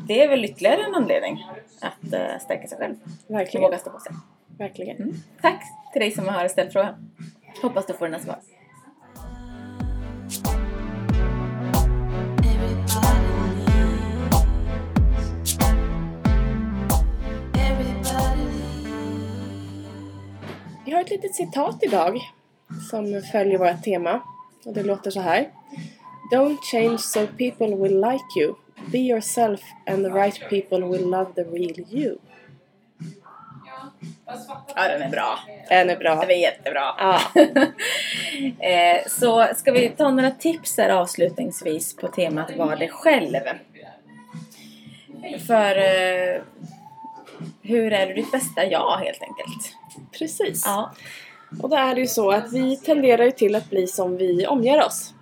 det 0.07 0.23
är 0.23 0.27
väl 0.27 0.45
ytterligare 0.45 0.83
en 0.83 0.95
anledning 0.95 1.45
att 1.81 2.13
eh, 2.13 2.39
stärka 2.41 2.67
sig 2.67 2.77
själv. 2.77 2.95
Och 3.27 3.35
Verkligen. 3.35 3.61
våga 3.63 3.77
stå 3.77 3.89
på 3.89 3.99
sig. 3.99 4.11
Verkligen. 4.57 4.95
Mm. 4.97 5.13
Tack 5.41 5.63
till 5.93 6.01
dig 6.01 6.11
som 6.11 6.27
har 6.27 6.47
ställt 6.47 6.73
frågan. 6.73 7.11
Hoppas 7.61 7.85
du 7.85 7.93
får 7.93 8.05
dina 8.05 8.19
svar. 8.19 8.39
Vi 20.91 20.95
har 20.95 21.01
ett 21.01 21.09
litet 21.09 21.35
citat 21.35 21.83
idag 21.83 22.19
som 22.89 23.21
följer 23.31 23.57
vårt 23.57 23.83
tema. 23.83 24.21
Och 24.65 24.73
det 24.73 24.83
låter 24.83 25.11
så 25.11 25.21
här. 25.21 25.49
Don't 26.33 26.57
change 26.71 26.97
so 26.97 27.27
people 27.27 27.75
will 27.75 28.01
like 28.01 28.39
you. 28.39 28.55
Be 28.91 28.97
yourself 28.97 29.61
and 29.85 30.05
the 30.05 30.09
right 30.09 30.39
people 30.49 30.87
will 30.87 31.09
love 31.09 31.33
the 31.35 31.43
real 31.43 31.79
you. 31.89 32.17
Ja, 34.75 34.87
den 34.87 35.01
är 35.01 35.09
bra. 35.09 35.39
Den 35.69 35.89
är 35.89 35.97
bra. 35.97 36.15
Den 36.15 36.29
är 36.29 36.41
jättebra. 36.41 36.95
Ja. 36.97 37.21
eh, 38.67 39.07
så 39.07 39.47
ska 39.55 39.71
vi 39.71 39.89
ta 39.89 40.11
några 40.11 40.31
tips 40.31 40.77
här 40.77 40.89
avslutningsvis 40.89 41.95
på 41.95 42.07
temat 42.07 42.55
Var 42.57 42.75
dig 42.75 42.89
själv. 42.89 43.39
För 45.47 45.77
eh, 45.77 46.41
hur 47.61 47.93
är 47.93 48.07
du 48.07 48.13
ditt 48.13 48.31
bästa 48.31 48.65
jag 48.65 48.97
helt 48.97 49.21
enkelt? 49.21 49.80
Precis. 50.11 50.63
Ja. 50.65 50.91
Och 51.61 51.69
då 51.69 51.75
är 51.75 51.95
det 51.95 52.01
ju 52.01 52.07
så 52.07 52.31
att 52.31 52.53
vi 52.53 52.77
tenderar 52.77 53.23
ju 53.23 53.31
till 53.31 53.55
att 53.55 53.69
bli 53.69 53.87
som 53.87 54.17
vi 54.17 54.47
omger 54.47 54.85
oss. 54.85 55.13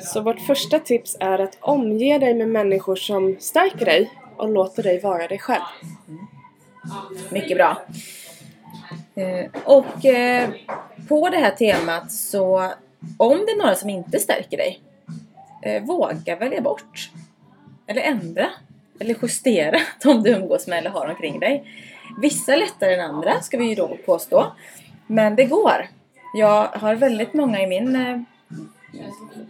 Så 0.00 0.20
vårt 0.20 0.40
första 0.40 0.78
tips 0.78 1.16
är 1.20 1.38
att 1.38 1.58
omge 1.60 2.18
dig 2.18 2.34
med 2.34 2.48
människor 2.48 2.96
som 2.96 3.36
stärker 3.40 3.84
dig 3.84 4.10
och 4.36 4.48
låter 4.48 4.82
dig 4.82 5.00
vara 5.00 5.28
dig 5.28 5.38
själv. 5.38 5.62
Mycket 7.30 7.56
bra. 7.56 7.82
Eh, 9.14 9.50
och 9.64 10.04
eh, 10.04 10.50
på 11.08 11.28
det 11.28 11.36
här 11.36 11.50
temat 11.50 12.12
så 12.12 12.72
om 13.16 13.38
det 13.46 13.52
är 13.52 13.58
några 13.58 13.74
som 13.74 13.90
inte 13.90 14.18
stärker 14.18 14.56
dig, 14.56 14.80
eh, 15.62 15.82
våga 15.82 16.36
välja 16.36 16.60
bort. 16.60 17.10
Eller 17.86 18.02
ändra. 18.02 18.46
Eller 19.00 19.16
justera 19.22 19.80
de 20.02 20.22
du 20.22 20.30
umgås 20.30 20.66
med 20.66 20.78
eller 20.78 20.90
har 20.90 21.06
omkring 21.06 21.40
dig. 21.40 21.64
Vissa 22.16 22.56
lättare 22.56 22.94
än 22.94 23.00
andra 23.00 23.40
ska 23.40 23.58
vi 23.58 23.64
ju 23.64 23.74
då 23.74 23.96
påstå. 24.06 24.52
Men 25.06 25.36
det 25.36 25.44
går. 25.44 25.88
Jag 26.34 26.66
har 26.66 26.94
väldigt 26.94 27.34
många 27.34 27.62
i 27.62 27.66
min 27.66 27.96
eh, 27.96 28.20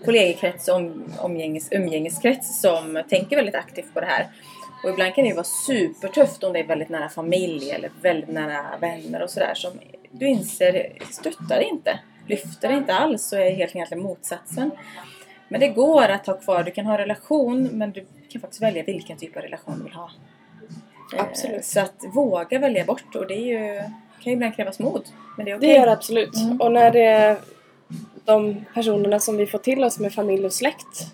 kollegekrets 0.04 0.68
och 0.68 0.76
om, 0.76 1.04
omgänges, 1.18 1.68
umgängeskrets 1.72 2.60
som 2.60 3.02
tänker 3.08 3.36
väldigt 3.36 3.54
aktivt 3.54 3.94
på 3.94 4.00
det 4.00 4.06
här. 4.06 4.28
Och 4.84 4.90
ibland 4.90 5.14
kan 5.14 5.24
det 5.24 5.28
ju 5.28 5.34
vara 5.34 5.44
supertufft 5.66 6.44
om 6.44 6.52
det 6.52 6.58
är 6.58 6.66
väldigt 6.66 6.88
nära 6.88 7.08
familj 7.08 7.70
eller 7.70 7.90
väldigt 8.02 8.30
nära 8.30 8.64
vänner 8.80 9.22
och 9.22 9.30
sådär 9.30 9.54
som 9.54 9.72
du 10.10 10.26
inser 10.26 10.92
stöttar 11.10 11.60
inte, 11.60 11.98
lyfter 12.26 12.72
inte 12.72 12.94
alls 12.94 13.32
och 13.32 13.38
är 13.38 13.50
helt 13.50 13.74
egentligen 13.74 14.02
motsatsen. 14.02 14.70
Men 15.48 15.60
det 15.60 15.68
går 15.68 16.08
att 16.08 16.26
ha 16.26 16.34
kvar, 16.34 16.62
du 16.62 16.70
kan 16.70 16.86
ha 16.86 16.92
en 16.92 16.98
relation 16.98 17.62
men 17.72 17.92
du 17.92 18.06
kan 18.28 18.40
faktiskt 18.40 18.62
välja 18.62 18.82
vilken 18.82 19.16
typ 19.16 19.36
av 19.36 19.42
relation 19.42 19.78
du 19.78 19.84
vill 19.84 19.92
ha. 19.92 20.10
Eh, 21.14 21.20
Absolut. 21.20 21.64
Så 21.64 21.80
att 21.80 22.04
våga 22.14 22.58
välja 22.58 22.84
bort 22.84 23.14
och 23.14 23.26
det 23.26 23.34
är 23.34 23.46
ju, 23.46 23.78
kan 24.22 24.24
ju 24.24 24.32
ibland 24.32 24.54
krävas 24.56 24.78
mod. 24.78 25.02
Men 25.36 25.44
det 25.46 25.50
är 25.50 25.54
Det 25.54 25.58
okej. 25.66 25.76
gör 25.76 25.86
det 25.86 25.92
absolut. 25.92 26.36
Mm. 26.36 26.60
Och 26.60 26.72
när 26.72 26.90
det 26.90 27.04
är 27.04 27.36
de 28.24 28.64
personerna 28.74 29.20
som 29.20 29.36
vi 29.36 29.46
får 29.46 29.58
till 29.58 29.84
oss 29.84 29.98
med 29.98 30.12
familj 30.14 30.46
och 30.46 30.52
släkt 30.52 31.06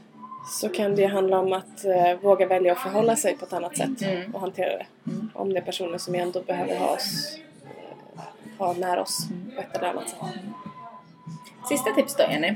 så 0.61 0.68
kan 0.68 0.94
det 0.96 1.02
ju 1.02 1.09
handla 1.09 1.38
om 1.38 1.52
att 1.52 1.85
eh, 1.85 2.20
våga 2.22 2.46
välja 2.46 2.72
att 2.72 2.78
förhålla 2.78 3.16
sig 3.16 3.37
på 3.37 3.44
ett 3.44 3.52
annat 3.52 3.76
sätt 3.76 4.02
Mm. 4.02 4.35
och 4.35 4.40
hantera 4.40 4.68
det. 4.78 4.87
Mm. 5.07 5.30
Om 5.35 5.52
det 5.52 5.59
är 5.59 5.62
personer 5.62 5.98
som 5.98 6.12
vi 6.12 6.18
ändå 6.18 6.42
behöver 6.42 6.76
ha 6.76 6.87
oss 6.88 7.38
eh, 8.16 8.59
ha 8.59 8.72
nära 8.72 9.02
oss 9.02 9.26
på 9.57 9.61
ett 9.62 9.76
eller 9.76 9.88
annat 9.88 10.09
sätt. 10.09 10.18
Sista 11.68 11.90
tips 11.90 12.16
då 12.16 12.24
Jenny. 12.30 12.52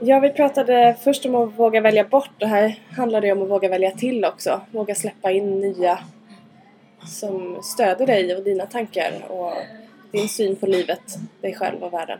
Ja, 0.00 0.20
vi 0.20 0.30
pratade 0.30 0.96
först 1.04 1.26
om 1.26 1.34
att 1.34 1.58
våga 1.58 1.80
välja 1.80 2.04
bort 2.04 2.42
och 2.42 2.48
här 2.48 2.78
handlar 2.96 3.20
det 3.20 3.32
om 3.32 3.42
att 3.42 3.48
våga 3.48 3.68
välja 3.68 3.90
till 3.90 4.24
också. 4.24 4.60
Våga 4.70 4.94
släppa 4.94 5.30
in 5.30 5.60
nya 5.60 5.98
som 7.06 7.62
stöder 7.62 8.06
dig 8.06 8.36
och 8.36 8.42
dina 8.42 8.66
tankar 8.66 9.12
och 9.28 9.54
din 10.12 10.28
syn 10.28 10.56
på 10.56 10.66
livet, 10.66 11.18
dig 11.40 11.54
själv 11.54 11.82
och 11.82 11.92
världen. 11.92 12.18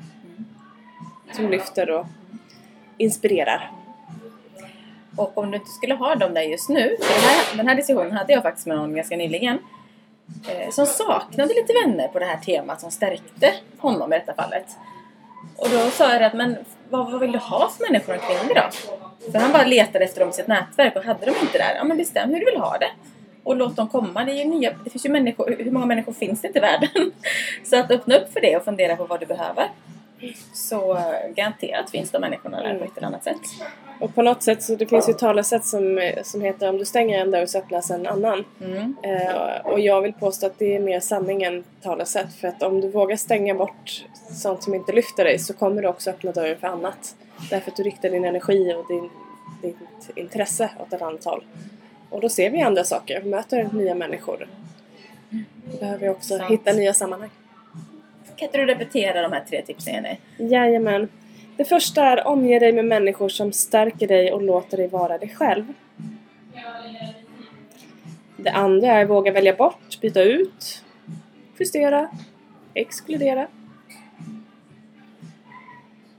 Som 1.32 1.50
lyfter 1.50 1.90
och 1.90 2.06
inspirerar. 2.96 3.70
Och 5.16 5.38
om 5.38 5.50
du 5.50 5.56
inte 5.56 5.70
skulle 5.70 5.94
ha 5.94 6.14
dem 6.14 6.34
där 6.34 6.42
just 6.42 6.68
nu, 6.68 6.96
för 7.00 7.14
den 7.14 7.22
här, 7.22 7.56
den 7.56 7.68
här 7.68 7.74
diskussionen 7.74 8.12
hade 8.12 8.32
jag 8.32 8.42
faktiskt 8.42 8.66
med 8.66 8.76
någon 8.76 8.94
ganska 8.94 9.16
nyligen. 9.16 9.58
Eh, 10.48 10.70
som 10.70 10.86
saknade 10.86 11.54
lite 11.54 11.72
vänner 11.72 12.08
på 12.08 12.18
det 12.18 12.24
här 12.24 12.36
temat 12.36 12.80
som 12.80 12.90
stärkte 12.90 13.54
honom 13.78 14.12
i 14.12 14.18
detta 14.18 14.34
fallet. 14.34 14.66
Och 15.56 15.68
då 15.70 15.90
sa 15.90 16.12
jag 16.12 16.22
att 16.22 16.34
men 16.34 16.56
vad, 16.90 17.10
vad 17.10 17.20
vill 17.20 17.32
du 17.32 17.38
ha 17.38 17.70
för 17.76 17.92
människor 17.92 18.14
omkring 18.14 18.48
dig 18.48 18.54
då? 18.54 19.32
För 19.32 19.38
han 19.38 19.52
bara 19.52 19.64
letade 19.64 20.04
efter 20.04 20.20
dem 20.20 20.28
i 20.28 20.32
sitt 20.32 20.46
nätverk 20.46 20.96
och 20.96 21.04
hade 21.04 21.26
de 21.26 21.30
inte 21.30 21.58
där, 21.58 21.74
ja 21.74 21.84
men 21.84 21.96
bestäm 21.96 22.30
hur 22.30 22.40
du 22.40 22.44
vill 22.44 22.60
ha 22.60 22.78
det. 22.78 22.90
Och 23.44 23.56
låt 23.56 23.76
dem 23.76 23.88
komma. 23.88 24.24
Det, 24.24 24.32
är 24.32 24.44
ju 24.44 24.44
nya, 24.44 24.74
det 24.84 24.90
finns 24.90 25.06
ju 25.06 25.10
människor, 25.10 25.56
hur 25.58 25.70
många 25.70 25.86
människor 25.86 26.12
finns 26.12 26.40
det 26.40 26.46
inte 26.48 26.58
i 26.58 26.62
världen? 26.62 26.88
Så 27.64 27.76
att 27.76 27.90
öppna 27.90 28.16
upp 28.16 28.32
för 28.32 28.40
det 28.40 28.56
och 28.56 28.64
fundera 28.64 28.96
på 28.96 29.04
vad 29.04 29.20
du 29.20 29.26
behöver. 29.26 29.68
så 30.52 30.96
eh, 30.96 31.34
garanterat 31.34 31.90
finns 31.90 32.10
de 32.10 32.20
människorna 32.20 32.62
där 32.62 32.78
på 32.78 32.84
ett 32.84 32.96
eller 32.96 33.06
annat 33.06 33.24
sätt. 33.24 33.40
Och 34.00 34.14
på 34.14 34.22
något 34.22 34.42
sätt 34.42 34.62
så 34.62 34.76
det 34.76 34.86
finns 34.86 35.08
ju 35.08 35.12
talesätt 35.12 35.64
som, 35.64 36.12
som 36.22 36.40
heter 36.40 36.68
om 36.68 36.78
du 36.78 36.84
stänger 36.84 37.18
en 37.18 37.30
dörr 37.30 37.46
så 37.46 37.58
öppnas 37.58 37.90
en 37.90 38.06
annan. 38.06 38.44
Mm. 38.60 38.96
Eh, 39.02 39.56
och 39.64 39.80
jag 39.80 40.00
vill 40.00 40.12
påstå 40.12 40.46
att 40.46 40.58
det 40.58 40.76
är 40.76 40.80
mer 40.80 41.00
sanning 41.00 41.42
än 41.42 41.64
talesätt. 41.82 42.34
För 42.34 42.48
att 42.48 42.62
om 42.62 42.80
du 42.80 42.88
vågar 42.88 43.16
stänga 43.16 43.54
bort 43.54 44.04
sånt 44.30 44.62
som 44.62 44.74
inte 44.74 44.92
lyfter 44.92 45.24
dig 45.24 45.38
så 45.38 45.54
kommer 45.54 45.82
du 45.82 45.88
också 45.88 46.10
öppna 46.10 46.32
dörren 46.32 46.58
för 46.58 46.66
annat. 46.66 47.14
Därför 47.50 47.70
att 47.70 47.76
du 47.76 47.82
riktar 47.82 48.10
din 48.10 48.24
energi 48.24 48.74
och 48.74 48.86
din, 48.88 49.10
ditt 49.62 50.16
intresse 50.16 50.70
åt 50.78 50.92
ett 50.92 51.02
annat 51.02 51.24
håll. 51.24 51.44
Och 52.12 52.20
då 52.20 52.28
ser 52.28 52.50
vi 52.50 52.62
andra 52.62 52.84
saker, 52.84 53.22
möter 53.22 53.68
nya 53.72 53.94
människor. 53.94 54.48
Då 55.64 55.78
behöver 55.80 55.98
vi 55.98 56.08
också 56.08 56.38
Sant. 56.38 56.50
hitta 56.50 56.72
nya 56.72 56.94
sammanhang. 56.94 57.30
Kan 58.36 58.46
inte 58.46 58.58
du 58.58 58.66
repetera 58.66 59.22
de 59.22 59.32
här 59.32 59.44
tre 59.48 59.62
tipsen 59.62 59.94
Jenny? 59.94 60.16
Jajamän. 60.50 61.08
Det 61.56 61.64
första 61.64 62.04
är 62.04 62.26
omge 62.26 62.58
dig 62.58 62.72
med 62.72 62.84
människor 62.84 63.28
som 63.28 63.52
stärker 63.52 64.08
dig 64.08 64.32
och 64.32 64.42
låter 64.42 64.76
dig 64.76 64.88
vara 64.88 65.18
dig 65.18 65.28
själv. 65.28 65.64
Det 68.36 68.50
andra 68.50 68.88
är 68.92 69.04
våga 69.04 69.32
välja 69.32 69.52
bort, 69.52 70.00
byta 70.00 70.22
ut, 70.22 70.84
justera, 71.58 72.10
exkludera. 72.74 73.46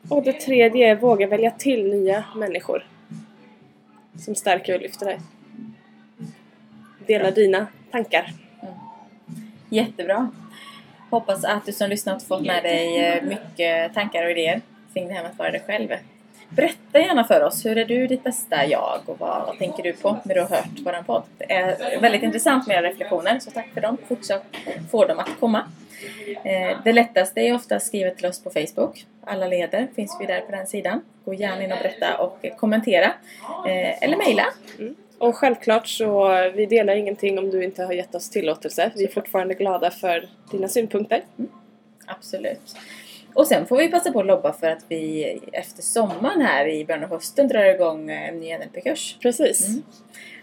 Och 0.09 0.23
det 0.23 0.33
tredje 0.33 0.91
är 0.91 0.95
våga 0.95 1.27
välja 1.27 1.51
till 1.51 1.89
nya 1.89 2.23
människor 2.35 2.87
som 4.19 4.35
stärker 4.35 4.75
och 4.75 4.81
lyfter 4.81 5.05
dig. 5.05 5.19
Dela 7.07 7.31
dina 7.31 7.67
tankar. 7.91 8.31
Jättebra! 9.69 10.29
Hoppas 11.09 11.43
att 11.45 11.65
du 11.65 11.71
som 11.71 11.89
lyssnat 11.89 12.23
fått 12.23 12.45
med 12.45 12.63
dig 12.63 13.05
eh, 13.05 13.23
mycket 13.23 13.93
tankar 13.93 14.25
och 14.25 14.31
idéer 14.31 14.61
kring 14.93 15.07
det 15.07 15.13
här 15.13 15.21
med 15.21 15.31
att 15.31 15.37
vara 15.37 15.51
dig 15.51 15.63
själv. 15.67 15.89
Berätta 16.49 16.99
gärna 16.99 17.23
för 17.23 17.43
oss, 17.43 17.65
hur 17.65 17.77
är 17.77 17.85
du 17.85 18.07
ditt 18.07 18.23
bästa 18.23 18.65
jag 18.65 18.99
och 19.05 19.19
vad, 19.19 19.45
vad 19.47 19.57
tänker 19.57 19.83
du 19.83 19.93
på 19.93 20.17
när 20.23 20.35
du 20.35 20.41
har 20.41 20.47
hört 20.49 20.79
vår 20.85 21.03
podd? 21.05 21.23
Det 21.37 21.53
är 21.53 21.99
väldigt 22.01 22.23
intressant 22.23 22.67
med 22.67 22.77
era 22.77 22.87
reflektioner, 22.89 23.39
så 23.39 23.51
tack 23.51 23.67
för 23.73 23.81
dem. 23.81 23.97
Fortsätt 24.07 24.43
få 24.91 25.05
dem 25.05 25.19
att 25.19 25.39
komma. 25.39 25.63
Eh, 26.43 26.77
Det 26.83 26.93
lättaste 26.93 27.41
är 27.41 27.55
ofta 27.55 27.75
att 27.75 27.83
skriva 27.83 28.11
till 28.11 28.25
oss 28.25 28.43
på 28.43 28.49
Facebook. 28.49 29.05
Alla 29.25 29.47
leder 29.47 29.87
finns 29.95 30.17
vi 30.19 30.25
där 30.25 30.41
på 30.41 30.51
den 30.51 30.67
sidan. 30.67 31.01
Gå 31.25 31.33
gärna 31.33 31.63
in 31.63 31.71
och 31.71 31.77
berätta 31.77 32.17
och 32.17 32.45
kommentera. 32.57 33.05
Eh, 33.67 34.03
Eller 34.03 34.17
mejla. 34.17 34.45
Och 35.23 35.35
självklart 35.35 35.87
så, 35.87 36.29
vi 36.55 36.65
delar 36.65 36.95
ingenting 36.95 37.39
om 37.39 37.49
du 37.49 37.63
inte 37.63 37.83
har 37.83 37.93
gett 37.93 38.15
oss 38.15 38.29
tillåtelse. 38.29 38.91
Vi 38.95 39.03
är 39.03 39.11
fortfarande 39.11 39.53
glada 39.53 39.91
för 39.91 40.29
dina 40.51 40.67
synpunkter. 40.67 41.23
Absolut. 42.05 42.75
Och 43.33 43.47
sen 43.47 43.65
får 43.65 43.77
vi 43.77 43.91
passa 43.91 44.11
på 44.11 44.19
att 44.19 44.25
lobba 44.25 44.53
för 44.53 44.69
att 44.69 44.85
vi 44.87 45.23
efter 45.53 45.81
sommaren 45.81 46.41
här 46.41 46.67
i 46.67 46.85
början 46.85 47.03
av 47.03 47.09
hösten 47.09 47.47
drar 47.47 47.65
igång 47.65 48.09
eh, 48.09 48.29
en 48.29 48.39
ny 48.39 48.57
NLP-kurs. 48.57 49.17
Precis. 49.21 49.67
Mm. 49.67 49.83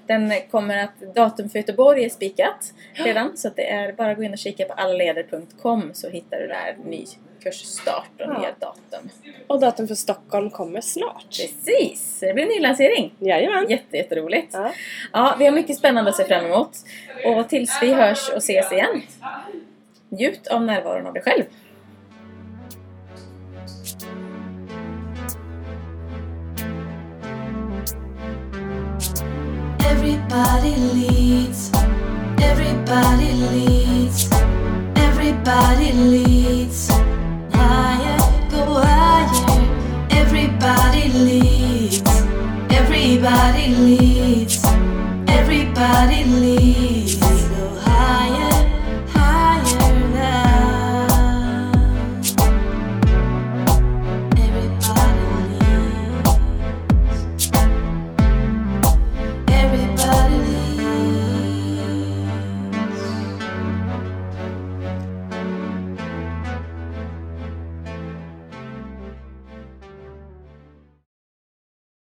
Den 0.07 0.33
kommer 0.51 0.85
att, 0.85 1.15
datum 1.15 1.49
för 1.49 1.59
Göteborg 1.59 2.05
är 2.05 2.09
spikat 2.09 2.73
redan 2.93 3.37
så 3.37 3.49
att 3.49 3.57
det 3.57 3.71
är 3.71 3.93
bara 3.93 4.11
att 4.11 4.17
gå 4.17 4.23
in 4.23 4.33
och 4.33 4.39
kika 4.39 4.65
på 4.65 4.73
allaleder.com 4.73 5.91
så 5.95 6.09
hittar 6.09 6.41
du 6.41 6.47
där 6.47 6.77
ny 6.85 7.07
kursstart 7.43 8.11
och 8.15 8.21
Ja. 8.21 8.39
nya 8.39 8.49
datum. 8.59 9.11
Och 9.47 9.61
datum 9.61 9.89
för 9.89 9.95
Stockholm 9.95 10.51
kommer 10.51 10.81
snart. 10.81 11.27
Precis! 11.29 12.17
Det 12.21 12.35
blir 12.35 12.45
en 12.45 12.49
ny 12.49 12.61
lansering. 12.61 13.15
Jajamän. 13.19 13.71
Jätte, 13.71 13.97
jätteroligt. 13.97 14.51
Ja. 14.53 14.73
Ja, 15.13 15.37
vi 15.39 15.45
har 15.45 15.53
mycket 15.53 15.77
spännande 15.77 16.11
att 16.11 16.17
se 16.17 16.25
fram 16.25 16.45
emot. 16.45 16.71
Och 17.25 17.49
tills 17.49 17.79
vi 17.83 17.93
hörs 17.95 18.29
och 18.31 18.39
ses 18.39 18.73
igen, 18.73 19.03
njut 20.09 20.47
av 20.47 20.63
närvaron 20.63 21.07
av 21.07 21.13
dig 21.13 21.23
själv. 21.23 21.45
Everybody 29.81 30.77
leads. 30.95 31.71
Everybody 32.43 33.33
leads. 33.53 34.31
Everybody 34.97 35.93
leads. 35.93 36.91
Go 37.71 37.77
higher. 37.77 38.19
Everybody 40.11 41.09
leads. 41.13 42.03
Everybody 42.71 43.75
leads. 43.77 44.65
Everybody 45.29 46.25
leads. 46.25 47.20